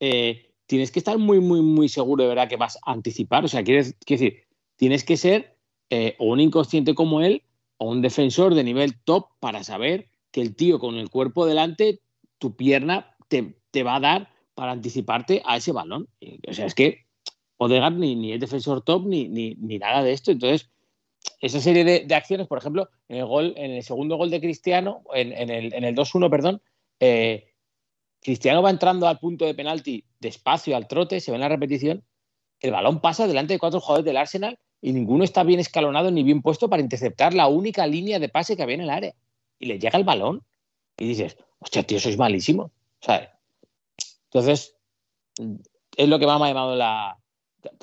eh, 0.00 0.54
tienes 0.66 0.90
que 0.90 1.00
estar 1.00 1.18
muy, 1.18 1.38
muy, 1.38 1.60
muy 1.60 1.90
seguro 1.90 2.22
de 2.22 2.30
verdad 2.30 2.48
que 2.48 2.56
vas 2.56 2.78
a 2.86 2.92
anticipar. 2.92 3.44
O 3.44 3.48
sea, 3.48 3.62
quieres, 3.62 3.94
decir, 4.06 4.44
tienes 4.76 5.04
que 5.04 5.18
ser 5.18 5.58
eh, 5.90 6.16
o 6.18 6.32
un 6.32 6.40
inconsciente 6.40 6.94
como 6.94 7.20
él 7.20 7.42
o 7.76 7.90
un 7.90 8.00
defensor 8.00 8.54
de 8.54 8.64
nivel 8.64 8.98
top 9.04 9.26
para 9.38 9.64
saber 9.64 10.08
que 10.30 10.40
el 10.40 10.56
tío 10.56 10.78
con 10.78 10.94
el 10.96 11.10
cuerpo 11.10 11.44
delante, 11.44 12.00
tu 12.38 12.56
pierna 12.56 13.14
te, 13.28 13.58
te 13.70 13.82
va 13.82 13.96
a 13.96 14.00
dar 14.00 14.30
para 14.54 14.72
anticiparte 14.72 15.42
a 15.44 15.58
ese 15.58 15.72
balón. 15.72 16.08
O 16.48 16.54
sea, 16.54 16.64
es 16.64 16.74
que 16.74 17.07
Odegaard 17.58 17.94
ni, 17.94 18.16
ni 18.16 18.32
es 18.32 18.40
defensor 18.40 18.82
top 18.82 19.06
ni, 19.06 19.28
ni, 19.28 19.54
ni, 19.56 19.78
nada 19.78 20.02
de 20.02 20.12
esto. 20.12 20.30
Entonces, 20.30 20.70
esa 21.40 21.60
serie 21.60 21.84
de, 21.84 22.14
acciones, 22.14 22.46
por 22.46 22.58
ejemplo, 22.58 22.88
en 23.08 23.18
el 23.18 23.26
gol, 23.26 23.54
en 23.56 23.72
el 23.72 23.82
segundo 23.82 24.16
gol 24.16 24.30
de 24.30 24.40
Cristiano, 24.40 25.02
en, 25.12 25.32
en 25.32 25.50
el, 25.50 25.74
en 25.74 25.84
el 25.84 25.94
2-1, 25.94 26.30
perdón, 26.30 26.62
eh, 27.00 27.52
Cristiano 28.20 28.62
va 28.62 28.70
entrando 28.70 29.06
al 29.06 29.18
punto 29.18 29.44
de 29.44 29.54
penalti 29.54 30.04
despacio, 30.20 30.76
al 30.76 30.88
trote, 30.88 31.20
se 31.20 31.30
ve 31.30 31.36
en 31.36 31.42
la 31.42 31.48
repetición, 31.48 32.04
el 32.60 32.72
balón 32.72 33.00
pasa 33.00 33.26
delante 33.26 33.52
de 33.52 33.58
cuatro 33.58 33.80
jugadores 33.80 34.04
del 34.04 34.16
Arsenal 34.16 34.58
y 34.80 34.92
ninguno 34.92 35.24
está 35.24 35.42
bien 35.44 35.60
escalonado 35.60 36.10
ni 36.10 36.22
bien 36.22 36.42
puesto 36.42 36.68
para 36.68 36.82
interceptar 36.82 37.34
la 37.34 37.48
única 37.48 37.86
línea 37.86 38.18
de 38.18 38.28
pase 38.28 38.56
que 38.56 38.62
había 38.62 38.76
en 38.76 38.82
el 38.82 38.90
área. 38.90 39.14
Y 39.58 39.66
le 39.66 39.78
llega 39.78 39.98
el 39.98 40.04
balón 40.04 40.44
y 40.96 41.08
dices, 41.08 41.36
hostia, 41.58 41.84
tío, 41.84 42.00
sois 42.00 42.18
malísimo. 42.18 42.70
¿Sabes? 43.00 43.28
Entonces, 44.24 44.76
es 45.96 46.08
lo 46.08 46.18
que 46.18 46.26
más 46.26 46.40
me 46.40 46.46
ha 46.46 46.48
llamado 46.48 46.74
la, 46.74 47.18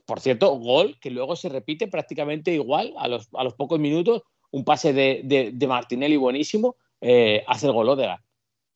por 0.06 0.20
cierto, 0.20 0.56
gol 0.58 0.98
que 1.00 1.10
luego 1.12 1.36
se 1.36 1.50
repite 1.50 1.88
prácticamente 1.88 2.54
igual 2.54 2.94
a 2.98 3.08
los, 3.08 3.30
a 3.34 3.44
los 3.44 3.54
pocos 3.54 3.80
minutos. 3.80 4.24
Un 4.52 4.64
pase 4.64 4.94
de, 4.94 5.22
de, 5.24 5.52
de 5.54 5.68
Martinelli 5.68 6.16
buenísimo, 6.18 6.78
eh, 7.02 7.44
hace 7.48 7.66
el 7.68 7.74
gol 7.74 7.90
Odegaard. 7.90 8.22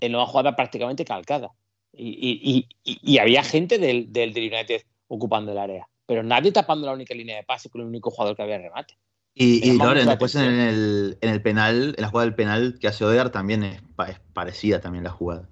En 0.01 0.15
una 0.15 0.25
jugada 0.25 0.55
prácticamente 0.55 1.05
calcada. 1.05 1.51
Y, 1.93 2.07
y, 2.09 2.67
y, 2.83 2.99
y 3.13 3.17
había 3.17 3.43
gente 3.43 3.77
del, 3.77 4.11
del, 4.11 4.33
del, 4.33 4.53
United 4.53 4.81
ocupando 5.07 5.51
el 5.51 5.57
área, 5.57 5.87
pero 6.05 6.21
nadie 6.21 6.51
tapando 6.51 6.85
la 6.85 6.93
única 6.93 7.15
línea 7.15 7.37
de 7.37 7.43
pase 7.43 7.69
con 7.69 7.81
el 7.81 7.87
único 7.87 8.11
jugador 8.11 8.35
que 8.35 8.43
había 8.43 8.57
remate. 8.57 8.97
Y, 9.33 9.77
Loren, 9.77 10.07
después 10.07 10.35
en 10.35 10.59
el, 10.59 11.17
en 11.21 11.29
el 11.29 11.41
penal, 11.41 11.95
en 11.95 12.01
la 12.01 12.09
jugada 12.09 12.25
del 12.25 12.35
penal 12.35 12.77
que 12.79 12.87
hace 12.87 13.05
Odegaard 13.05 13.31
también 13.31 13.63
es, 13.63 13.81
pa- 13.95 14.09
es 14.09 14.19
parecida 14.33 14.81
también 14.81 15.03
la 15.03 15.11
jugada. 15.11 15.49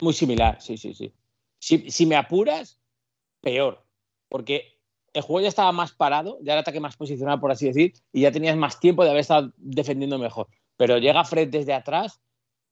Muy 0.00 0.12
similar, 0.12 0.60
sí, 0.60 0.76
sí, 0.76 0.92
sí. 0.94 1.12
Si, 1.58 1.90
si 1.90 2.06
me 2.06 2.16
apuras, 2.16 2.78
peor. 3.40 3.84
Porque 4.30 4.78
el 5.12 5.22
juego 5.22 5.42
ya 5.42 5.48
estaba 5.48 5.72
más 5.72 5.92
parado, 5.92 6.38
ya 6.40 6.52
era 6.52 6.62
ataque 6.62 6.80
más 6.80 6.96
posicional, 6.96 7.38
por 7.40 7.50
así 7.52 7.66
decir, 7.66 7.92
y 8.12 8.22
ya 8.22 8.32
tenías 8.32 8.56
más 8.56 8.80
tiempo 8.80 9.04
de 9.04 9.10
haber 9.10 9.20
estado 9.20 9.52
defendiendo 9.58 10.18
mejor. 10.18 10.46
Pero 10.78 10.96
llega 10.96 11.24
Fred 11.24 11.48
desde 11.50 11.74
atrás, 11.74 12.20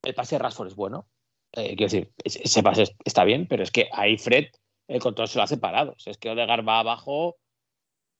el 0.03 0.15
pase 0.15 0.37
de 0.37 0.39
Rashford 0.39 0.69
es 0.69 0.77
bueno. 0.77 1.07
Eh, 1.53 1.77
quiero 1.77 1.91
decir, 1.93 2.13
ese 2.25 2.63
pase 2.63 2.85
es- 2.85 2.95
está 3.05 3.25
bien, 3.25 3.47
pero 3.49 3.63
es 3.63 3.71
que 3.71 3.89
ahí 3.93 4.17
Fred 4.17 4.47
el 4.87 5.01
control 5.01 5.29
se 5.29 5.37
lo 5.39 5.45
hace 5.45 5.59
parado. 5.59 5.93
O 5.93 5.99
sea, 5.99 6.13
es 6.13 6.17
que 6.19 6.31
Odegaard 6.31 6.67
va 6.67 6.79
abajo 6.81 7.37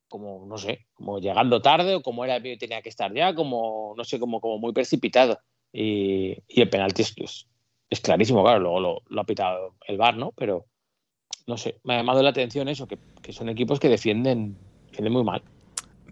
como, 0.07 0.45
no 0.47 0.57
sé, 0.57 0.87
como 0.93 1.19
llegando 1.19 1.61
tarde 1.61 1.95
o 1.95 2.01
como 2.01 2.25
era 2.25 2.41
tenía 2.41 2.81
que 2.81 2.89
estar 2.89 3.13
ya, 3.13 3.35
como, 3.35 3.93
no 3.95 4.03
sé, 4.03 4.19
como, 4.19 4.41
como 4.41 4.57
muy 4.57 4.73
precipitado. 4.73 5.39
Y, 5.71 6.31
y 6.47 6.61
el 6.61 6.69
penalti 6.69 7.03
es, 7.03 7.13
es- 7.89 8.01
clarísimo, 8.01 8.43
claro, 8.43 8.59
luego 8.59 8.79
lo, 8.79 9.01
lo 9.07 9.21
ha 9.21 9.25
pitado 9.25 9.75
el 9.87 9.97
VAR, 9.97 10.17
¿no? 10.17 10.31
Pero, 10.33 10.65
no 11.47 11.57
sé, 11.57 11.79
me 11.83 11.95
ha 11.95 11.97
llamado 11.97 12.21
la 12.21 12.29
atención 12.29 12.67
eso, 12.67 12.87
que, 12.87 12.97
que 13.21 13.33
son 13.33 13.49
equipos 13.49 13.79
que 13.79 13.89
defienden, 13.89 14.55
defienden 14.87 15.13
muy 15.13 15.23
mal. 15.23 15.41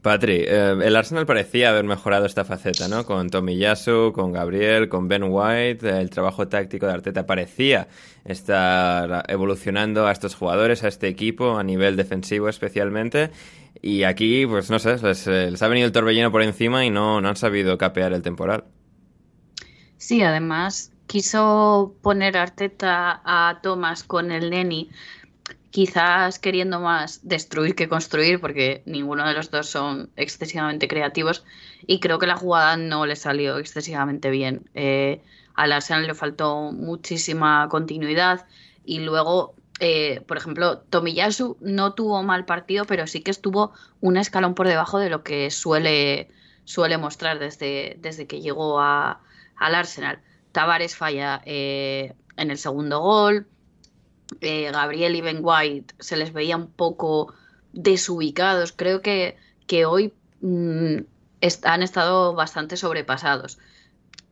Patri, 0.01 0.45
eh, 0.47 0.75
el 0.83 0.95
Arsenal 0.95 1.25
parecía 1.25 1.69
haber 1.69 1.83
mejorado 1.83 2.25
esta 2.25 2.45
faceta, 2.45 2.87
¿no? 2.87 3.05
Con 3.05 3.29
Tomiyasu, 3.29 4.13
con 4.13 4.31
Gabriel, 4.31 4.89
con 4.89 5.07
Ben 5.07 5.23
White, 5.23 5.87
eh, 5.87 5.99
el 5.99 6.09
trabajo 6.09 6.47
táctico 6.47 6.85
de 6.85 6.93
Arteta 6.93 7.25
parecía 7.25 7.87
estar 8.23 9.25
evolucionando 9.27 10.07
a 10.07 10.11
estos 10.11 10.35
jugadores, 10.35 10.83
a 10.83 10.87
este 10.87 11.07
equipo, 11.07 11.57
a 11.57 11.63
nivel 11.63 11.95
defensivo 11.95 12.47
especialmente. 12.49 13.31
Y 13.81 14.03
aquí, 14.03 14.45
pues 14.45 14.69
no 14.69 14.79
sé, 14.79 14.97
les, 14.97 15.27
eh, 15.27 15.51
les 15.51 15.61
ha 15.61 15.67
venido 15.67 15.87
el 15.87 15.91
torbellino 15.91 16.31
por 16.31 16.41
encima 16.41 16.85
y 16.85 16.89
no, 16.89 17.21
no 17.21 17.29
han 17.29 17.35
sabido 17.35 17.77
capear 17.77 18.13
el 18.13 18.21
temporal. 18.21 18.63
Sí, 19.97 20.21
además 20.21 20.93
quiso 21.07 21.95
poner 22.01 22.37
Arteta 22.37 23.21
a 23.25 23.59
Thomas 23.63 24.03
con 24.03 24.31
el 24.31 24.49
Neni, 24.49 24.89
quizás 25.71 26.39
queriendo 26.39 26.79
más 26.79 27.19
destruir 27.27 27.75
que 27.75 27.89
construir, 27.89 28.39
porque 28.39 28.83
ninguno 28.85 29.27
de 29.27 29.33
los 29.33 29.49
dos 29.51 29.67
son 29.67 30.09
excesivamente 30.15 30.87
creativos, 30.87 31.43
y 31.85 31.99
creo 31.99 32.19
que 32.19 32.27
la 32.27 32.35
jugada 32.35 32.77
no 32.77 33.05
le 33.05 33.15
salió 33.15 33.57
excesivamente 33.57 34.29
bien. 34.29 34.69
Eh, 34.73 35.21
al 35.55 35.71
Arsenal 35.71 36.05
le 36.05 36.13
faltó 36.13 36.71
muchísima 36.71 37.67
continuidad 37.69 38.45
y 38.85 38.99
luego, 38.99 39.55
eh, 39.79 40.21
por 40.27 40.37
ejemplo, 40.37 40.79
Tomiyasu 40.79 41.57
no 41.61 41.93
tuvo 41.93 42.21
mal 42.23 42.45
partido, 42.45 42.85
pero 42.85 43.07
sí 43.07 43.21
que 43.21 43.31
estuvo 43.31 43.73
un 43.99 44.17
escalón 44.17 44.53
por 44.53 44.67
debajo 44.67 44.99
de 44.99 45.09
lo 45.09 45.23
que 45.23 45.49
suele, 45.51 46.29
suele 46.63 46.97
mostrar 46.97 47.39
desde, 47.39 47.97
desde 47.99 48.27
que 48.27 48.41
llegó 48.41 48.79
al 48.79 49.17
Arsenal. 49.57 50.21
Tavares 50.57 50.95
falla 50.95 51.39
eh, 51.45 52.15
en 52.35 52.49
el 52.49 52.57
segundo 52.57 52.99
gol. 52.99 53.45
eh, 54.41 54.71
Gabriel 54.71 55.15
y 55.15 55.21
Ben 55.21 55.41
White 55.43 55.93
se 55.99 56.17
les 56.17 56.33
veía 56.33 56.57
un 56.57 56.71
poco 56.71 57.35
desubicados. 57.73 58.71
Creo 58.71 59.03
que, 59.03 59.37
que 59.67 59.85
hoy 59.85 60.15
mm, 60.41 60.97
han 61.61 61.83
estado 61.83 62.33
bastante 62.33 62.75
sobrepasados. 62.75 63.59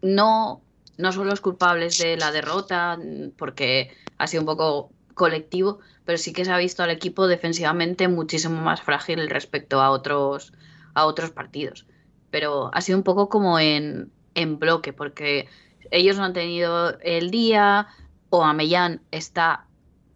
No, 0.02 0.64
no 0.98 1.12
son 1.12 1.28
los 1.28 1.42
culpables 1.42 2.00
de 2.00 2.18
la 2.18 2.32
derrota, 2.32 2.98
porque 3.38 3.96
ha 4.18 4.26
sido 4.26 4.42
un 4.42 4.48
poco 4.48 4.90
colectivo, 5.14 5.78
pero 6.06 6.18
sí 6.18 6.34
que 6.34 6.44
se 6.44 6.52
ha 6.52 6.58
visto 6.58 6.82
al 6.82 6.90
equipo 6.90 7.28
defensivamente 7.28 8.08
muchísimo 8.08 8.60
más 8.62 8.82
frágil 8.82 9.30
respecto 9.30 9.80
a 9.80 9.92
otros, 9.92 10.54
a 10.96 11.06
otros 11.06 11.30
partidos. 11.30 11.86
Pero 12.32 12.72
ha 12.74 12.82
sido 12.82 12.98
un 12.98 13.04
poco 13.04 13.30
como 13.30 13.60
en, 13.60 14.12
en 14.34 14.58
bloque, 14.58 14.92
porque 14.92 15.48
ellos 15.92 16.18
no 16.18 16.24
han 16.24 16.34
tenido 16.34 17.00
el 17.00 17.32
día, 17.32 17.88
o 18.30 18.44
Amellán 18.44 19.02
está 19.12 19.66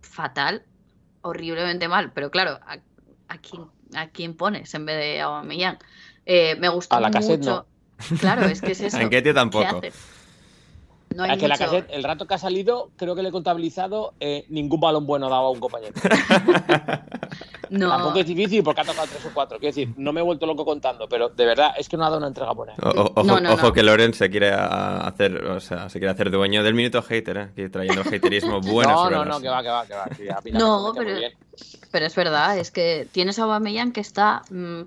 fatal, 0.02 0.64
horriblemente 1.22 1.88
mal, 1.88 2.12
pero 2.14 2.32
claro, 2.32 2.60
¿a, 2.66 2.78
a 3.28 3.38
quién, 3.38 3.66
a 3.96 4.08
quién 4.10 4.36
pones 4.36 4.74
en 4.74 4.86
vez 4.86 4.98
de 4.98 5.22
a 5.22 5.26
Aubameyang? 5.26 5.78
Eh, 6.26 6.56
me 6.60 6.70
gustó 6.70 6.96
A 6.96 7.02
Lacazette 7.02 7.40
mucho. 7.40 7.66
Claro, 8.20 8.46
es 8.46 8.62
que 8.62 8.72
es 8.72 8.82
eso. 8.82 8.98
A 8.98 9.04
Nketiah 9.04 9.34
tampoco. 9.34 9.82
¿Qué? 9.82 9.92
No 11.16 11.24
hay 11.24 11.32
Es 11.32 11.38
que 11.40 11.48
la 11.48 11.58
cassette, 11.58 11.90
el 11.90 12.04
rato 12.04 12.28
que 12.28 12.36
ha 12.36 12.38
salido, 12.38 12.92
creo 12.96 13.16
que 13.16 13.24
le 13.24 13.30
he 13.30 13.32
contabilizado 13.32 14.14
eh, 14.20 14.46
ningún 14.50 14.80
balón 14.80 15.08
bueno 15.08 15.28
daba 15.28 15.48
a 15.48 15.50
un 15.50 15.60
compañero. 15.60 15.94
no, 17.70 17.90
Tampoco 17.90 18.20
es 18.20 18.26
difícil 18.28 18.64
porque 18.64 18.82
ha 18.82 18.86
tocado 18.86 19.08
tres 19.08 19.26
o 19.26 19.30
cuatro. 19.34 19.60
Quiero 19.60 19.76
decir, 19.76 19.94
no 19.98 20.12
me 20.14 20.20
he 20.22 20.24
vuelto 20.24 20.46
loco 20.46 20.66
contando, 20.66 21.08
pero 21.10 21.30
de 21.30 21.46
verdad 21.46 21.72
es 21.78 21.88
que 21.90 21.98
no 21.98 22.04
ha 22.04 22.08
dado 22.08 22.18
una 22.18 22.28
entrega 22.28 22.52
buena. 22.54 22.74
O- 22.82 22.90
o- 22.90 23.12
ojo, 23.16 23.24
No, 23.24 23.40
no, 23.40 23.54
ojo 23.54 23.68
no. 23.68 23.74
que 23.74 23.84
Loren 23.84 24.14
se 24.14 24.30
quiere 24.30 24.52
hacer, 24.52 25.44
o 25.46 25.60
sea, 25.60 25.90
se 25.90 26.00
quiere 26.00 26.12
hacer 26.12 26.32
dueño 26.32 26.64
del 26.64 26.74
minuto 26.74 27.02
hater, 27.02 27.38
¿eh? 27.38 27.50
Que 27.56 27.70
trayendo 27.70 28.02
haterismo 28.02 28.62
bueno 28.62 29.10
no, 29.10 29.10
no, 29.10 29.26
no, 29.26 29.42
que 29.42 29.50
va, 29.50 29.62
que 29.64 29.70
va, 29.70 29.86
que 29.86 29.94
va. 29.96 30.42
que 30.42 30.52
No, 30.52 30.94
pero-. 30.96 31.16
Pero 31.92 32.06
es 32.06 32.16
verdad, 32.16 32.58
es 32.58 32.72
que 32.72 33.08
tienes 33.12 33.38
a 33.40 33.44
Aubameyang 33.44 33.92
que 33.92 34.00
está 34.02 34.44
mm, 34.50 34.82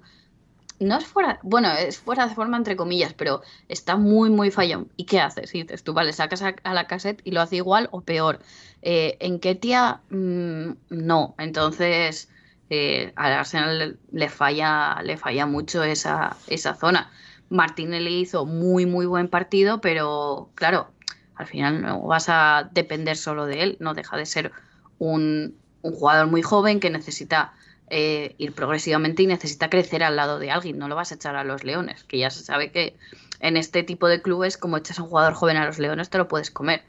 no 0.80 0.96
es 0.98 1.04
fuera, 1.04 1.38
bueno, 1.42 1.70
es 1.72 1.98
fuera 1.98 2.26
de 2.26 2.34
forma 2.34 2.56
entre 2.56 2.74
comillas, 2.76 3.12
pero 3.14 3.42
está 3.68 3.96
muy 3.96 4.30
muy 4.30 4.50
fallón. 4.50 4.88
¿Y 4.96 5.04
qué 5.04 5.20
haces? 5.20 5.54
Y 5.54 5.62
dices, 5.62 5.84
tú 5.84 5.92
vale, 5.92 6.12
sacas 6.12 6.42
a, 6.42 6.54
a 6.64 6.74
la 6.74 6.86
cassette 6.88 7.20
y 7.24 7.30
lo 7.32 7.40
hace 7.40 7.56
igual 7.56 7.88
o 7.92 8.00
peor. 8.00 8.40
Eh, 8.82 9.16
en 9.20 9.38
Ketia 9.38 10.00
mm, 10.10 10.70
no, 10.90 11.34
entonces 11.38 12.28
eh, 12.74 13.12
al 13.16 13.34
Arsenal 13.34 13.98
le, 14.10 14.28
falla 14.30 15.02
le 15.02 15.18
falla 15.18 15.44
mucho 15.44 15.82
esa 15.84 16.38
esa 16.46 16.74
zona. 16.74 17.10
Martinelli 17.50 18.20
hizo 18.20 18.46
muy 18.46 18.86
muy 18.86 19.04
buen 19.04 19.28
partido, 19.28 19.82
pero 19.82 20.48
claro, 20.54 20.90
al 21.34 21.46
final 21.46 21.82
no 21.82 22.00
vas 22.00 22.30
a 22.30 22.70
depender 22.72 23.18
solo 23.18 23.44
de 23.44 23.62
él, 23.62 23.76
no 23.78 23.92
deja 23.92 24.16
de 24.16 24.24
ser 24.24 24.52
un, 24.98 25.54
un 25.82 25.92
jugador 25.92 26.28
muy 26.28 26.40
joven 26.40 26.80
que 26.80 26.88
necesita 26.88 27.52
eh, 27.90 28.36
ir 28.38 28.54
progresivamente 28.54 29.22
y 29.22 29.26
necesita 29.26 29.68
crecer 29.68 30.02
al 30.02 30.16
lado 30.16 30.38
de 30.38 30.50
alguien. 30.50 30.78
No 30.78 30.88
lo 30.88 30.96
vas 30.96 31.12
a 31.12 31.16
echar 31.16 31.36
a 31.36 31.44
los 31.44 31.64
leones, 31.64 32.04
que 32.04 32.16
ya 32.16 32.30
se 32.30 32.42
sabe 32.42 32.72
que 32.72 32.96
en 33.40 33.58
este 33.58 33.82
tipo 33.82 34.08
de 34.08 34.22
clubes, 34.22 34.56
como 34.56 34.78
echas 34.78 34.98
a 34.98 35.02
un 35.02 35.10
jugador 35.10 35.34
joven 35.34 35.58
a 35.58 35.66
los 35.66 35.78
leones, 35.78 36.08
te 36.08 36.16
lo 36.16 36.26
puedes 36.26 36.50
comer. 36.50 36.82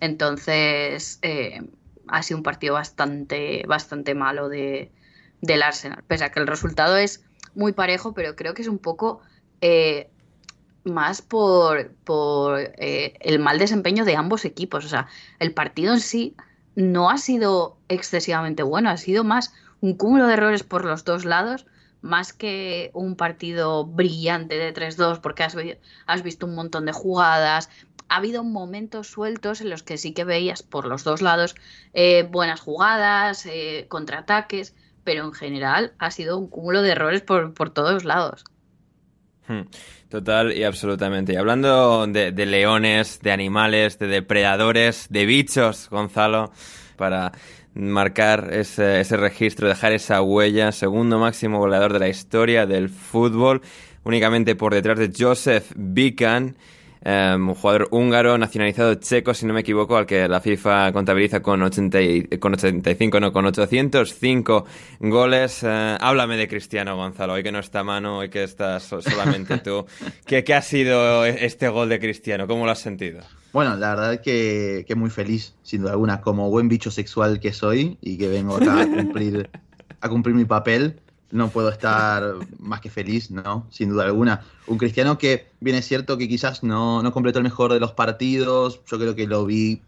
Entonces, 0.00 1.20
eh, 1.22 1.60
ha 2.08 2.24
sido 2.24 2.38
un 2.38 2.42
partido 2.42 2.74
bastante, 2.74 3.62
bastante 3.68 4.16
malo 4.16 4.48
de, 4.48 4.90
del 5.40 5.62
Arsenal. 5.62 6.02
Pese 6.06 6.24
a 6.24 6.30
que 6.32 6.40
el 6.40 6.46
resultado 6.46 6.96
es 6.96 7.24
muy 7.54 7.72
parejo, 7.72 8.12
pero 8.14 8.36
creo 8.36 8.54
que 8.54 8.62
es 8.62 8.68
un 8.68 8.78
poco 8.78 9.20
eh, 9.60 10.10
más 10.84 11.22
por, 11.22 11.92
eh, 12.78 13.14
el 13.20 13.38
mal 13.38 13.58
desempeño 13.58 14.04
de 14.04 14.16
ambos 14.16 14.44
equipos. 14.44 14.84
O 14.84 14.88
sea, 14.88 15.08
el 15.38 15.52
partido 15.52 15.92
en 15.94 16.00
sí 16.00 16.36
no 16.74 17.10
ha 17.10 17.18
sido 17.18 17.78
excesivamente 17.88 18.62
bueno, 18.62 18.90
ha 18.90 18.96
sido 18.96 19.24
más 19.24 19.52
un 19.80 19.94
cúmulo 19.94 20.26
de 20.26 20.34
errores 20.34 20.62
por 20.62 20.84
los 20.84 21.04
dos 21.04 21.24
lados, 21.24 21.66
más 22.00 22.32
que 22.32 22.90
un 22.94 23.16
partido 23.16 23.84
brillante 23.84 24.56
de 24.56 24.72
3-2, 24.72 25.18
porque 25.20 25.42
has, 25.42 25.54
vi- 25.54 25.78
has 26.06 26.22
visto 26.22 26.46
un 26.46 26.54
montón 26.54 26.86
de 26.86 26.92
jugadas. 26.92 27.68
Ha 28.08 28.16
habido 28.16 28.44
momentos 28.44 29.08
sueltos 29.08 29.60
en 29.60 29.68
los 29.70 29.82
que 29.82 29.98
sí 29.98 30.14
que 30.14 30.24
veías 30.24 30.62
por 30.62 30.86
los 30.86 31.04
dos 31.04 31.20
lados 31.20 31.54
eh, 31.92 32.22
buenas 32.30 32.60
jugadas, 32.60 33.46
contraataques, 33.88 34.74
pero 35.08 35.24
en 35.24 35.32
general 35.32 35.94
ha 35.98 36.10
sido 36.10 36.36
un 36.36 36.48
cúmulo 36.48 36.82
de 36.82 36.90
errores 36.90 37.22
por, 37.22 37.54
por 37.54 37.70
todos 37.70 38.04
lados. 38.04 38.44
Hmm, 39.46 39.62
Total 40.10 40.52
y 40.52 40.64
absolutamente. 40.64 41.32
Y 41.32 41.36
hablando 41.36 42.06
de, 42.06 42.30
leones, 42.44 43.18
de 43.22 43.32
animales, 43.32 43.98
de 43.98 44.06
depredadores, 44.06 45.06
de 45.08 45.24
bichos, 45.24 45.88
Gonzalo, 45.88 46.52
para 46.96 47.32
marcar 47.72 48.50
ese, 48.52 49.00
ese 49.00 49.16
registro, 49.16 49.66
dejar 49.66 49.92
esa 49.92 50.20
huella, 50.20 50.72
segundo 50.72 51.18
máximo 51.18 51.56
goleador 51.58 51.94
de 51.94 52.00
la 52.00 52.08
historia 52.08 52.66
del 52.66 52.90
fútbol, 52.90 53.62
únicamente 54.04 54.56
por 54.56 54.74
detrás 54.74 54.98
de 54.98 55.10
Joseph 55.18 55.72
Bican, 55.74 56.58
eh, 57.10 57.34
un 57.36 57.54
jugador 57.54 57.88
húngaro 57.90 58.36
nacionalizado 58.36 58.94
checo, 58.96 59.32
si 59.32 59.46
no 59.46 59.54
me 59.54 59.60
equivoco, 59.60 59.96
al 59.96 60.04
que 60.04 60.28
la 60.28 60.40
FIFA 60.42 60.92
contabiliza 60.92 61.40
con, 61.40 61.62
80 61.62 62.02
y- 62.02 62.22
con 62.38 62.52
85, 62.52 63.18
no, 63.20 63.32
con 63.32 63.46
805 63.46 64.66
goles. 65.00 65.62
Eh, 65.62 65.96
háblame 66.00 66.36
de 66.36 66.48
Cristiano 66.48 66.96
Gonzalo, 66.96 67.32
hoy 67.32 67.42
que 67.42 67.50
no 67.52 67.60
está 67.60 67.82
mano, 67.82 68.18
hoy 68.18 68.28
que 68.28 68.42
estás 68.42 68.82
so- 68.82 69.00
solamente 69.00 69.58
tú. 69.58 69.86
¿Qué, 70.26 70.44
¿Qué 70.44 70.54
ha 70.54 70.60
sido 70.62 71.24
este 71.24 71.68
gol 71.68 71.88
de 71.88 71.98
Cristiano? 71.98 72.46
¿Cómo 72.46 72.66
lo 72.66 72.72
has 72.72 72.80
sentido? 72.80 73.20
Bueno, 73.52 73.74
la 73.76 73.94
verdad 73.94 74.20
que, 74.20 74.84
que 74.86 74.94
muy 74.94 75.08
feliz, 75.08 75.54
sin 75.62 75.80
duda 75.80 75.92
alguna, 75.92 76.20
como 76.20 76.50
buen 76.50 76.68
bicho 76.68 76.90
sexual 76.90 77.40
que 77.40 77.54
soy 77.54 77.96
y 78.02 78.18
que 78.18 78.28
vengo 78.28 78.56
acá 78.56 78.82
a 78.82 78.86
cumplir, 78.86 79.48
a 80.02 80.08
cumplir 80.10 80.34
mi 80.36 80.44
papel, 80.44 81.00
no 81.30 81.50
puedo 81.50 81.68
estar 81.68 82.36
más 82.58 82.80
que 82.80 82.90
feliz, 82.90 83.30
¿no? 83.30 83.66
Sin 83.70 83.90
duda 83.90 84.04
alguna. 84.04 84.42
Un 84.66 84.78
cristiano 84.78 85.18
que, 85.18 85.48
bien 85.60 85.76
es 85.76 85.86
cierto 85.86 86.16
que 86.16 86.28
quizás 86.28 86.62
no, 86.62 87.02
no 87.02 87.12
completó 87.12 87.38
el 87.38 87.44
mejor 87.44 87.72
de 87.72 87.80
los 87.80 87.92
partidos, 87.92 88.80
yo 88.86 88.98
creo 88.98 89.14
que 89.14 89.26
lo 89.26 89.44
vi 89.44 89.82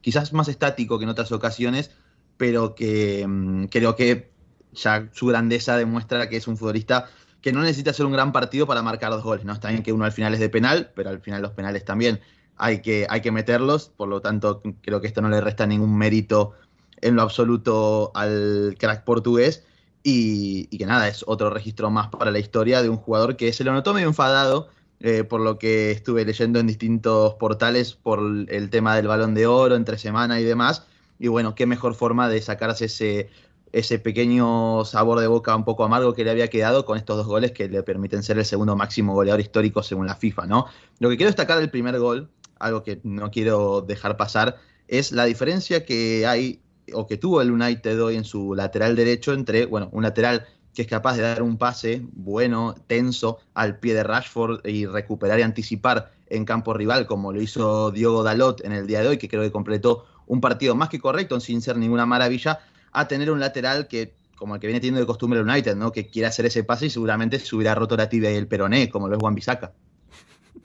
quizás 0.00 0.32
más 0.32 0.48
estático 0.48 0.98
que 0.98 1.04
en 1.04 1.10
otras 1.10 1.32
ocasiones, 1.32 1.90
pero 2.36 2.74
que 2.74 3.26
mm, 3.26 3.64
creo 3.64 3.96
que 3.96 4.30
ya 4.72 5.08
su 5.12 5.26
grandeza 5.26 5.76
demuestra 5.76 6.28
que 6.28 6.36
es 6.36 6.48
un 6.48 6.56
futbolista 6.56 7.08
que 7.40 7.52
no 7.52 7.60
necesita 7.60 7.90
hacer 7.90 8.06
un 8.06 8.12
gran 8.12 8.32
partido 8.32 8.66
para 8.66 8.82
marcar 8.82 9.10
dos 9.10 9.22
goles, 9.22 9.44
¿no? 9.44 9.52
Está 9.52 9.68
bien 9.68 9.82
que 9.82 9.92
uno 9.92 10.04
al 10.04 10.12
final 10.12 10.34
es 10.34 10.40
de 10.40 10.48
penal, 10.48 10.90
pero 10.94 11.10
al 11.10 11.20
final 11.20 11.42
los 11.42 11.52
penales 11.52 11.84
también 11.84 12.20
hay 12.56 12.80
que, 12.80 13.06
hay 13.08 13.20
que 13.20 13.30
meterlos, 13.30 13.90
por 13.96 14.08
lo 14.08 14.20
tanto 14.22 14.62
creo 14.80 15.00
que 15.00 15.06
esto 15.06 15.20
no 15.20 15.28
le 15.28 15.40
resta 15.40 15.66
ningún 15.66 15.96
mérito 15.96 16.54
en 17.02 17.14
lo 17.14 17.22
absoluto 17.22 18.10
al 18.14 18.76
crack 18.78 19.04
portugués 19.04 19.64
y, 20.08 20.78
que 20.78 20.86
nada, 20.86 21.08
es 21.08 21.24
otro 21.26 21.50
registro 21.50 21.90
más 21.90 22.06
para 22.10 22.30
la 22.30 22.38
historia 22.38 22.80
de 22.80 22.88
un 22.88 22.96
jugador 22.96 23.36
que 23.36 23.52
se 23.52 23.64
lo 23.64 23.72
notó 23.72 23.92
medio 23.92 24.06
enfadado, 24.06 24.68
eh, 25.00 25.24
por 25.24 25.40
lo 25.40 25.58
que 25.58 25.90
estuve 25.90 26.24
leyendo 26.24 26.60
en 26.60 26.68
distintos 26.68 27.34
portales 27.34 27.94
por 27.94 28.20
el 28.20 28.70
tema 28.70 28.94
del 28.94 29.08
balón 29.08 29.34
de 29.34 29.48
oro 29.48 29.74
entre 29.74 29.98
semana 29.98 30.38
y 30.38 30.44
demás, 30.44 30.86
y 31.18 31.26
bueno, 31.26 31.56
qué 31.56 31.66
mejor 31.66 31.96
forma 31.96 32.28
de 32.28 32.40
sacarse 32.40 32.84
ese 32.84 33.30
ese 33.72 33.98
pequeño 33.98 34.84
sabor 34.84 35.18
de 35.18 35.26
boca 35.26 35.54
un 35.56 35.64
poco 35.64 35.84
amargo 35.84 36.14
que 36.14 36.22
le 36.22 36.30
había 36.30 36.48
quedado 36.48 36.86
con 36.86 36.96
estos 36.96 37.16
dos 37.16 37.26
goles 37.26 37.50
que 37.50 37.68
le 37.68 37.82
permiten 37.82 38.22
ser 38.22 38.38
el 38.38 38.44
segundo 38.44 38.76
máximo 38.76 39.12
goleador 39.12 39.40
histórico 39.40 39.82
según 39.82 40.06
la 40.06 40.14
FIFA, 40.14 40.46
¿no? 40.46 40.66
Lo 41.00 41.10
que 41.10 41.16
quiero 41.16 41.30
destacar 41.30 41.58
del 41.58 41.68
primer 41.68 41.98
gol, 41.98 42.30
algo 42.60 42.84
que 42.84 43.00
no 43.02 43.32
quiero 43.32 43.82
dejar 43.82 44.16
pasar, 44.16 44.56
es 44.86 45.10
la 45.10 45.24
diferencia 45.24 45.84
que 45.84 46.26
hay 46.26 46.60
o 46.92 47.06
que 47.06 47.16
tuvo 47.16 47.40
el 47.40 47.50
United 47.50 48.02
hoy 48.02 48.16
en 48.16 48.24
su 48.24 48.54
lateral 48.54 48.96
derecho 48.96 49.32
entre, 49.32 49.66
bueno, 49.66 49.88
un 49.92 50.02
lateral 50.02 50.46
que 50.74 50.82
es 50.82 50.88
capaz 50.88 51.16
de 51.16 51.22
dar 51.22 51.42
un 51.42 51.56
pase 51.56 52.02
bueno, 52.12 52.74
tenso, 52.86 53.38
al 53.54 53.78
pie 53.78 53.94
de 53.94 54.02
Rashford 54.02 54.66
y 54.66 54.84
recuperar 54.86 55.38
y 55.38 55.42
anticipar 55.42 56.12
en 56.28 56.44
campo 56.44 56.74
rival, 56.74 57.06
como 57.06 57.32
lo 57.32 57.40
hizo 57.40 57.90
Diogo 57.90 58.22
Dalot 58.22 58.64
en 58.64 58.72
el 58.72 58.86
día 58.86 59.00
de 59.00 59.08
hoy, 59.08 59.16
que 59.16 59.28
creo 59.28 59.42
que 59.42 59.50
completó 59.50 60.04
un 60.26 60.40
partido 60.40 60.74
más 60.74 60.90
que 60.90 61.00
correcto, 61.00 61.40
sin 61.40 61.62
ser 61.62 61.78
ninguna 61.78 62.04
maravilla, 62.04 62.60
a 62.92 63.08
tener 63.08 63.30
un 63.30 63.40
lateral 63.40 63.88
que, 63.88 64.14
como 64.36 64.54
el 64.54 64.60
que 64.60 64.66
viene 64.66 64.80
teniendo 64.80 65.00
de 65.00 65.06
costumbre 65.06 65.40
el 65.40 65.48
United, 65.48 65.76
¿no? 65.76 65.92
Que 65.92 66.08
quiere 66.08 66.28
hacer 66.28 66.46
ese 66.46 66.62
pase 66.62 66.86
y 66.86 66.90
seguramente 66.90 67.38
se 67.38 67.56
hubiera 67.56 67.74
roto 67.74 67.96
la 67.96 68.08
tibia 68.08 68.30
y 68.30 68.36
el 68.36 68.46
peroné, 68.46 68.90
como 68.90 69.08
lo 69.08 69.14
es 69.14 69.20
Juan 69.20 69.34
Bisaca. 69.34 69.72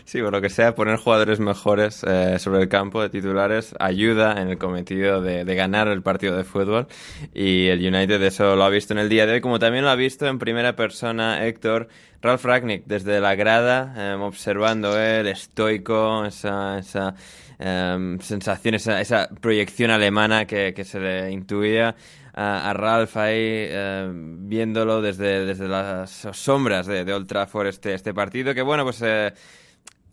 Sí, 0.05 0.21
bueno, 0.21 0.41
que 0.41 0.49
sea 0.49 0.75
poner 0.75 0.97
jugadores 0.97 1.39
mejores 1.39 2.03
eh, 2.07 2.37
sobre 2.39 2.61
el 2.61 2.69
campo 2.69 3.01
de 3.01 3.09
titulares 3.09 3.75
ayuda 3.79 4.41
en 4.41 4.49
el 4.49 4.57
cometido 4.57 5.21
de, 5.21 5.43
ganar 5.55 5.87
el 5.87 6.01
partido 6.01 6.35
de 6.37 6.43
fútbol. 6.43 6.87
Y 7.33 7.67
el 7.67 7.79
United 7.79 8.21
eso 8.23 8.55
lo 8.55 8.63
ha 8.63 8.69
visto 8.69 8.93
en 8.93 8.99
el 8.99 9.09
día 9.09 9.25
de 9.25 9.33
hoy, 9.33 9.41
como 9.41 9.59
también 9.59 9.83
lo 9.83 9.89
ha 9.89 9.95
visto 9.95 10.27
en 10.27 10.39
primera 10.39 10.75
persona 10.75 11.45
Héctor 11.45 11.87
Ralf 12.21 12.45
Ragnick 12.45 12.85
desde 12.85 13.19
la 13.19 13.35
grada, 13.35 14.13
em, 14.13 14.21
observando 14.21 14.99
el 14.99 15.27
estoico, 15.27 16.25
esa, 16.25 16.79
esa 16.79 17.15
em, 17.59 18.19
sensación, 18.19 18.75
esa, 18.75 19.01
esa, 19.01 19.29
proyección 19.41 19.91
alemana 19.91 20.45
que, 20.45 20.73
que 20.73 20.83
se 20.83 20.99
le 20.99 21.31
intuía 21.31 21.95
a, 22.33 22.73
Ralph 22.73 23.15
ahí 23.17 23.67
em, 23.69 24.47
viéndolo 24.47 25.01
desde, 25.01 25.45
desde 25.45 25.67
las 25.67 26.27
sombras 26.31 26.87
de, 26.87 27.05
de 27.05 27.13
Old 27.13 27.27
Trafford 27.27 27.67
este, 27.67 27.93
este 27.93 28.13
partido, 28.13 28.53
que 28.53 28.61
bueno, 28.61 28.83
pues 28.83 29.01
eh, 29.03 29.33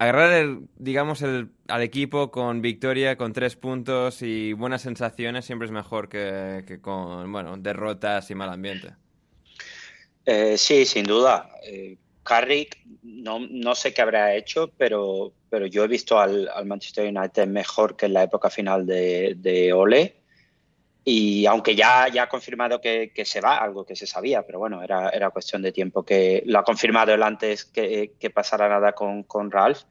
agarrar, 0.00 0.32
el, 0.32 0.60
digamos, 0.78 1.20
el, 1.20 1.50
al 1.68 1.82
equipo 1.82 2.30
con 2.30 2.62
victoria, 2.62 3.18
con 3.18 3.34
tres 3.34 3.54
puntos 3.54 4.22
y 4.22 4.54
buenas 4.54 4.80
sensaciones 4.80 5.44
siempre 5.44 5.66
es 5.66 5.72
mejor 5.72 6.08
que, 6.08 6.78
con, 6.80 7.30
bueno, 7.30 7.58
derrotas 7.58 8.30
y 8.30 8.34
mal 8.34 8.48
ambiente. 8.48 8.94
Eh, 10.24 10.56
sí, 10.56 10.86
sin 10.86 11.04
duda. 11.04 11.50
Eh, 11.62 11.98
Carrick, 12.22 12.78
no, 13.02 13.40
no, 13.40 13.74
sé 13.74 13.92
qué 13.92 14.00
habrá 14.00 14.34
hecho, 14.34 14.72
pero, 14.78 15.34
pero 15.50 15.66
yo 15.66 15.84
he 15.84 15.88
visto 15.88 16.18
al, 16.18 16.48
Manchester 16.64 17.14
United 17.14 17.46
mejor 17.46 17.94
que 17.94 18.06
en 18.06 18.14
la 18.14 18.22
época 18.22 18.48
final 18.48 18.86
de, 18.86 19.34
de 19.36 19.74
Ole. 19.74 20.16
Y 21.04 21.46
aunque 21.46 21.74
ya, 21.74 22.08
ya 22.08 22.24
ha 22.24 22.28
confirmado 22.28 22.80
que, 22.80 23.12
se 23.24 23.40
va, 23.40 23.56
algo 23.56 23.84
que 23.84 23.96
se 23.96 24.06
sabía, 24.06 24.42
pero 24.44 24.58
bueno, 24.58 24.82
era, 24.82 25.08
era 25.10 25.30
cuestión 25.30 25.62
de 25.62 25.72
tiempo 25.72 26.04
que 26.04 26.42
lo 26.46 26.58
ha 26.58 26.64
confirmado 26.64 27.14
él 27.14 27.22
antes 27.22 27.64
que, 27.64 28.12
que 28.18 28.30
pasara 28.30 28.68
nada 28.68 28.92
con, 28.92 29.22
con 29.22 29.50
Ralph. 29.50 29.82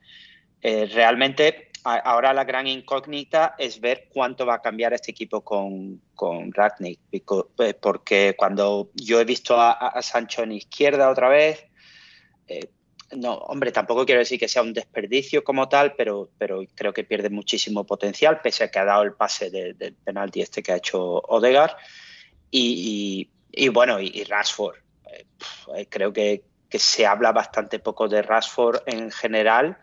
Eh, 0.62 0.88
realmente, 0.92 1.70
ahora 1.84 2.32
la 2.34 2.44
gran 2.44 2.66
incógnita 2.66 3.54
es 3.58 3.80
ver 3.80 4.08
cuánto 4.12 4.44
va 4.44 4.54
a 4.54 4.62
cambiar 4.62 4.92
este 4.92 5.10
equipo 5.10 5.40
con, 5.42 6.02
con 6.14 6.52
Ragnick, 6.52 7.00
eh, 7.10 7.74
porque 7.80 8.34
cuando 8.36 8.90
yo 8.94 9.20
he 9.20 9.24
visto 9.24 9.56
a, 9.58 10.00
Sancho 10.02 10.42
en 10.42 10.52
izquierda 10.52 11.10
otra 11.10 11.28
vez, 11.28 11.66
eh, 12.46 12.68
no, 13.12 13.34
hombre, 13.34 13.72
tampoco 13.72 14.06
quiero 14.06 14.20
decir 14.20 14.38
que 14.38 14.48
sea 14.48 14.62
un 14.62 14.72
desperdicio 14.72 15.42
como 15.42 15.68
tal, 15.68 15.94
pero, 15.94 16.30
pero 16.38 16.62
creo 16.74 16.92
que 16.92 17.04
pierde 17.04 17.30
muchísimo 17.30 17.84
potencial, 17.84 18.40
pese 18.40 18.64
a 18.64 18.70
que 18.70 18.78
ha 18.78 18.84
dado 18.84 19.02
el 19.02 19.14
pase 19.14 19.50
del 19.50 19.94
penalti 20.04 20.42
este 20.42 20.62
que 20.62 20.72
ha 20.72 20.76
hecho 20.76 21.00
Odegar. 21.02 21.76
Y, 22.50 23.28
bueno, 23.72 24.00
y, 24.00 24.24
Rashford. 24.24 24.76
Eh, 25.12 25.26
eh, 25.76 25.86
creo 25.88 26.12
que, 26.12 26.44
que, 26.68 26.78
se 26.78 27.06
habla 27.06 27.32
bastante 27.32 27.78
poco 27.80 28.08
de 28.08 28.22
Rashford 28.22 28.82
en 28.86 29.10
general 29.10 29.78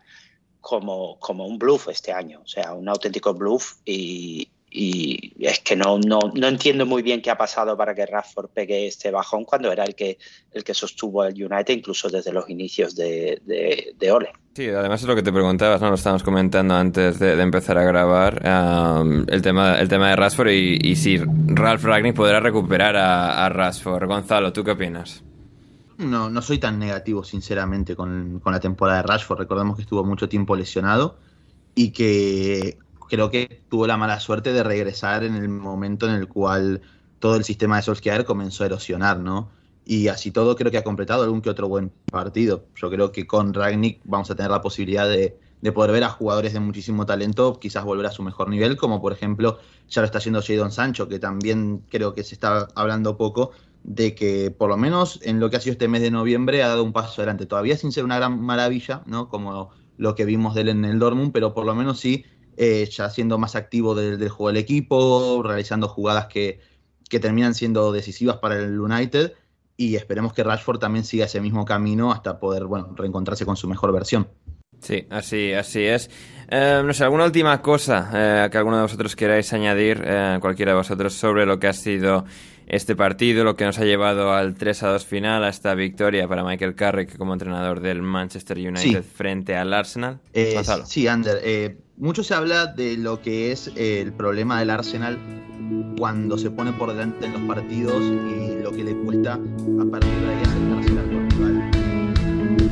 como, 0.61 1.19
como 1.19 1.45
un 1.47 1.57
bluff 1.57 1.89
este 1.89 2.11
año, 2.11 2.41
o 2.43 2.47
sea, 2.47 2.73
un 2.73 2.87
auténtico 2.87 3.33
bluff. 3.33 3.75
Y, 3.85 4.49
y 4.69 5.33
es 5.39 5.59
que 5.61 5.75
no, 5.77 5.97
no, 5.97 6.19
no, 6.33 6.47
entiendo 6.47 6.85
muy 6.85 7.01
bien 7.01 7.21
qué 7.21 7.31
ha 7.31 7.37
pasado 7.37 7.77
para 7.77 7.95
que 7.95 8.05
Rashford 8.05 8.49
pegue 8.49 8.87
este 8.87 9.11
bajón 9.11 9.45
cuando 9.45 9.71
era 9.71 9.85
el 9.85 9.95
que, 9.95 10.17
el 10.51 10.63
que 10.63 10.73
sostuvo 10.73 11.23
el 11.23 11.33
United 11.33 11.73
incluso 11.73 12.09
desde 12.09 12.33
los 12.33 12.49
inicios 12.49 12.93
de, 12.95 13.41
de, 13.45 14.11
Ole. 14.11 14.33
Sí, 14.55 14.67
además 14.67 15.01
es 15.01 15.07
lo 15.07 15.15
que 15.15 15.23
te 15.23 15.31
preguntabas, 15.31 15.79
¿no? 15.79 15.89
Lo 15.89 15.95
estábamos 15.95 16.23
comentando 16.23 16.75
antes 16.75 17.17
de, 17.17 17.41
empezar 17.41 17.77
a 17.77 17.83
grabar, 17.83 18.41
el, 19.27 19.41
tema, 19.41 19.79
el 19.79 19.87
tema 19.87 20.09
de 20.09 20.15
Rashford 20.17 20.49
y, 20.49 20.95
si 20.97 21.17
Ralph 21.17 21.83
Ragnick 21.83 22.15
podrá 22.15 22.41
recuperar 22.41 22.97
a, 22.97 23.45
a, 23.45 23.49
Rashford. 23.49 24.05
Gonzalo, 24.05 24.51
¿tú 24.51 24.63
qué 24.65 24.71
opinas? 24.71 25.23
No, 25.97 26.29
no 26.29 26.41
soy 26.41 26.57
tan 26.57 26.77
negativo, 26.77 27.23
sinceramente, 27.23 27.95
con, 27.95 28.39
con 28.41 28.51
la 28.51 28.59
temporada 28.59 29.01
de 29.01 29.07
Rashford. 29.07 29.39
Recordemos 29.39 29.77
que 29.77 29.83
estuvo 29.83 30.03
mucho 30.03 30.27
tiempo 30.27 30.55
lesionado 30.55 31.17
y 31.73 31.91
que 31.91 32.77
creo 33.07 33.29
que 33.29 33.63
tuvo 33.69 33.87
la 33.87 33.97
mala 33.97 34.19
suerte 34.19 34.53
de 34.53 34.63
regresar 34.63 35.23
en 35.23 35.35
el 35.35 35.49
momento 35.49 36.07
en 36.07 36.15
el 36.15 36.27
cual 36.27 36.81
todo 37.19 37.35
el 37.35 37.43
sistema 37.43 37.77
de 37.77 37.83
Solskjaer 37.83 38.25
comenzó 38.25 38.63
a 38.63 38.67
erosionar, 38.67 39.19
¿no? 39.19 39.49
Y 39.85 40.09
así 40.09 40.31
todo 40.31 40.55
creo 40.55 40.69
que 40.69 40.77
ha 40.77 40.83
completado 40.83 41.23
algún 41.23 41.41
que 41.41 41.49
otro 41.49 41.69
buen 41.69 41.91
partido. 42.11 42.65
Yo 42.75 42.89
creo 42.89 43.11
que 43.11 43.25
con 43.25 43.53
Ragnick 43.53 44.01
vamos 44.03 44.29
a 44.29 44.35
tener 44.35 44.51
la 44.51 44.61
posibilidad 44.61 45.07
de, 45.07 45.37
poder 45.73 45.91
ver 45.91 46.03
a 46.03 46.09
jugadores 46.09 46.53
de 46.53 46.59
muchísimo 46.59 47.05
talento 47.05 47.59
quizás 47.59 47.83
volver 47.83 48.05
a 48.05 48.11
su 48.11 48.23
mejor 48.23 48.49
nivel, 48.49 48.77
como 48.77 49.01
por 49.01 49.13
ejemplo 49.13 49.59
ya 49.89 50.01
lo 50.01 50.05
está 50.05 50.17
haciendo 50.19 50.41
Jadon 50.41 50.71
Sancho, 50.71 51.07
que 51.07 51.19
también 51.19 51.83
creo 51.89 52.13
que 52.13 52.23
se 52.23 52.35
está 52.35 52.67
hablando 52.75 53.17
poco 53.17 53.51
de 53.83 54.13
que 54.15 54.51
por 54.51 54.69
lo 54.69 54.77
menos 54.77 55.19
en 55.23 55.39
lo 55.39 55.49
que 55.49 55.57
ha 55.57 55.61
sido 55.61 55.73
este 55.73 55.87
mes 55.87 56.01
de 56.01 56.11
noviembre 56.11 56.63
ha 56.63 56.67
dado 56.67 56.83
un 56.83 56.93
paso 56.93 57.21
adelante, 57.21 57.45
todavía 57.45 57.77
sin 57.77 57.91
ser 57.91 58.03
una 58.03 58.17
gran 58.17 58.41
maravilla, 58.41 59.03
¿no? 59.05 59.29
Como 59.29 59.71
lo 59.97 60.15
que 60.15 60.25
vimos 60.25 60.53
de 60.55 60.61
él 60.61 60.69
en 60.69 60.85
el 60.85 60.99
Dortmund, 60.99 61.31
pero 61.31 61.53
por 61.53 61.65
lo 61.65 61.73
menos 61.73 61.99
sí 61.99 62.25
eh, 62.59 62.89
ya 62.91 63.11
siendo 63.11 63.37
más 63.37 63.55
activo 63.55 63.93
del, 63.93 64.17
juego 64.29 64.47
del 64.47 64.57
equipo, 64.57 65.43
realizando 65.43 65.87
jugadas 65.87 66.25
que, 66.25 66.59
terminan 67.07 67.53
siendo 67.53 67.91
decisivas 67.91 68.37
para 68.37 68.55
el 68.55 68.79
United 68.79 69.33
y 69.77 69.95
esperemos 69.95 70.33
que 70.33 70.43
Rashford 70.43 70.79
también 70.79 71.05
siga 71.05 71.25
ese 71.25 71.39
mismo 71.39 71.63
camino 71.65 72.11
hasta 72.11 72.39
poder 72.39 72.65
bueno, 72.65 72.93
reencontrarse 72.95 73.45
con 73.45 73.55
su 73.55 73.67
mejor 73.69 73.93
versión. 73.93 74.27
Sí, 74.81 75.05
así, 75.09 75.53
así 75.53 75.83
es. 75.83 76.09
Eh, 76.49 76.81
no 76.83 76.93
sé, 76.93 77.03
¿alguna 77.03 77.25
última 77.25 77.61
cosa 77.61 78.09
eh, 78.13 78.49
que 78.51 78.57
alguno 78.57 78.77
de 78.77 78.81
vosotros 78.81 79.15
queráis 79.15 79.53
añadir, 79.53 80.03
cualquiera 80.41 80.71
de 80.71 80.77
vosotros, 80.77 81.13
sobre 81.13 81.45
lo 81.45 81.59
que 81.59 81.67
ha 81.67 81.73
sido 81.73 82.25
este 82.65 82.95
partido, 82.95 83.43
lo 83.43 83.55
que 83.55 83.65
nos 83.65 83.77
ha 83.77 83.85
llevado 83.85 84.33
al 84.33 84.55
3 84.55 84.83
a 84.83 84.87
2 84.89 85.05
final, 85.05 85.43
a 85.43 85.49
esta 85.49 85.75
victoria 85.75 86.27
para 86.27 86.43
Michael 86.43 86.75
Carrick 86.75 87.17
como 87.17 87.33
entrenador 87.33 87.79
del 87.79 88.01
Manchester 88.01 88.57
United 88.57 89.03
frente 89.03 89.55
al 89.55 89.73
Arsenal? 89.73 90.19
sí, 90.85 91.07
Ander, 91.07 91.77
mucho 91.97 92.23
se 92.23 92.33
habla 92.33 92.67
de 92.67 92.95
lo 92.95 93.21
que 93.21 93.51
es 93.51 93.71
el 93.75 94.13
problema 94.13 94.59
del 94.59 94.69
Arsenal 94.69 95.17
cuando 95.97 96.37
se 96.37 96.51
pone 96.51 96.71
por 96.73 96.89
delante 96.89 97.25
en 97.25 97.33
los 97.33 97.41
partidos 97.41 98.03
y 98.03 98.61
lo 98.61 98.71
que 98.71 98.83
le 98.83 98.95
cuesta 98.95 99.33
a 99.33 99.91
partir 99.91 100.13
de 100.19 100.29
ahí 100.29 100.41
acercarse 100.43 100.99
al 100.99 101.31
rival. 101.31 101.71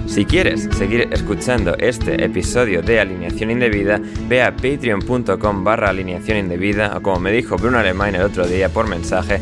Si 0.06 0.24
quieres 0.24 0.70
seguir 0.78 1.10
escuchando 1.12 1.76
este 1.78 2.24
episodio 2.24 2.82
de 2.82 3.00
Alineación 3.00 3.50
Indebida, 3.52 4.00
ve 4.30 4.44
a 4.44 4.56
patreon.com 4.56 5.64
barra 5.64 5.92
o 5.92 7.02
como 7.02 7.20
me 7.20 7.32
dijo 7.32 7.58
Bruno 7.58 7.80
Alemán 7.80 8.16
el 8.16 8.22
otro 8.22 8.48
día 8.48 8.70
por 8.70 8.88
mensaje, 8.88 9.42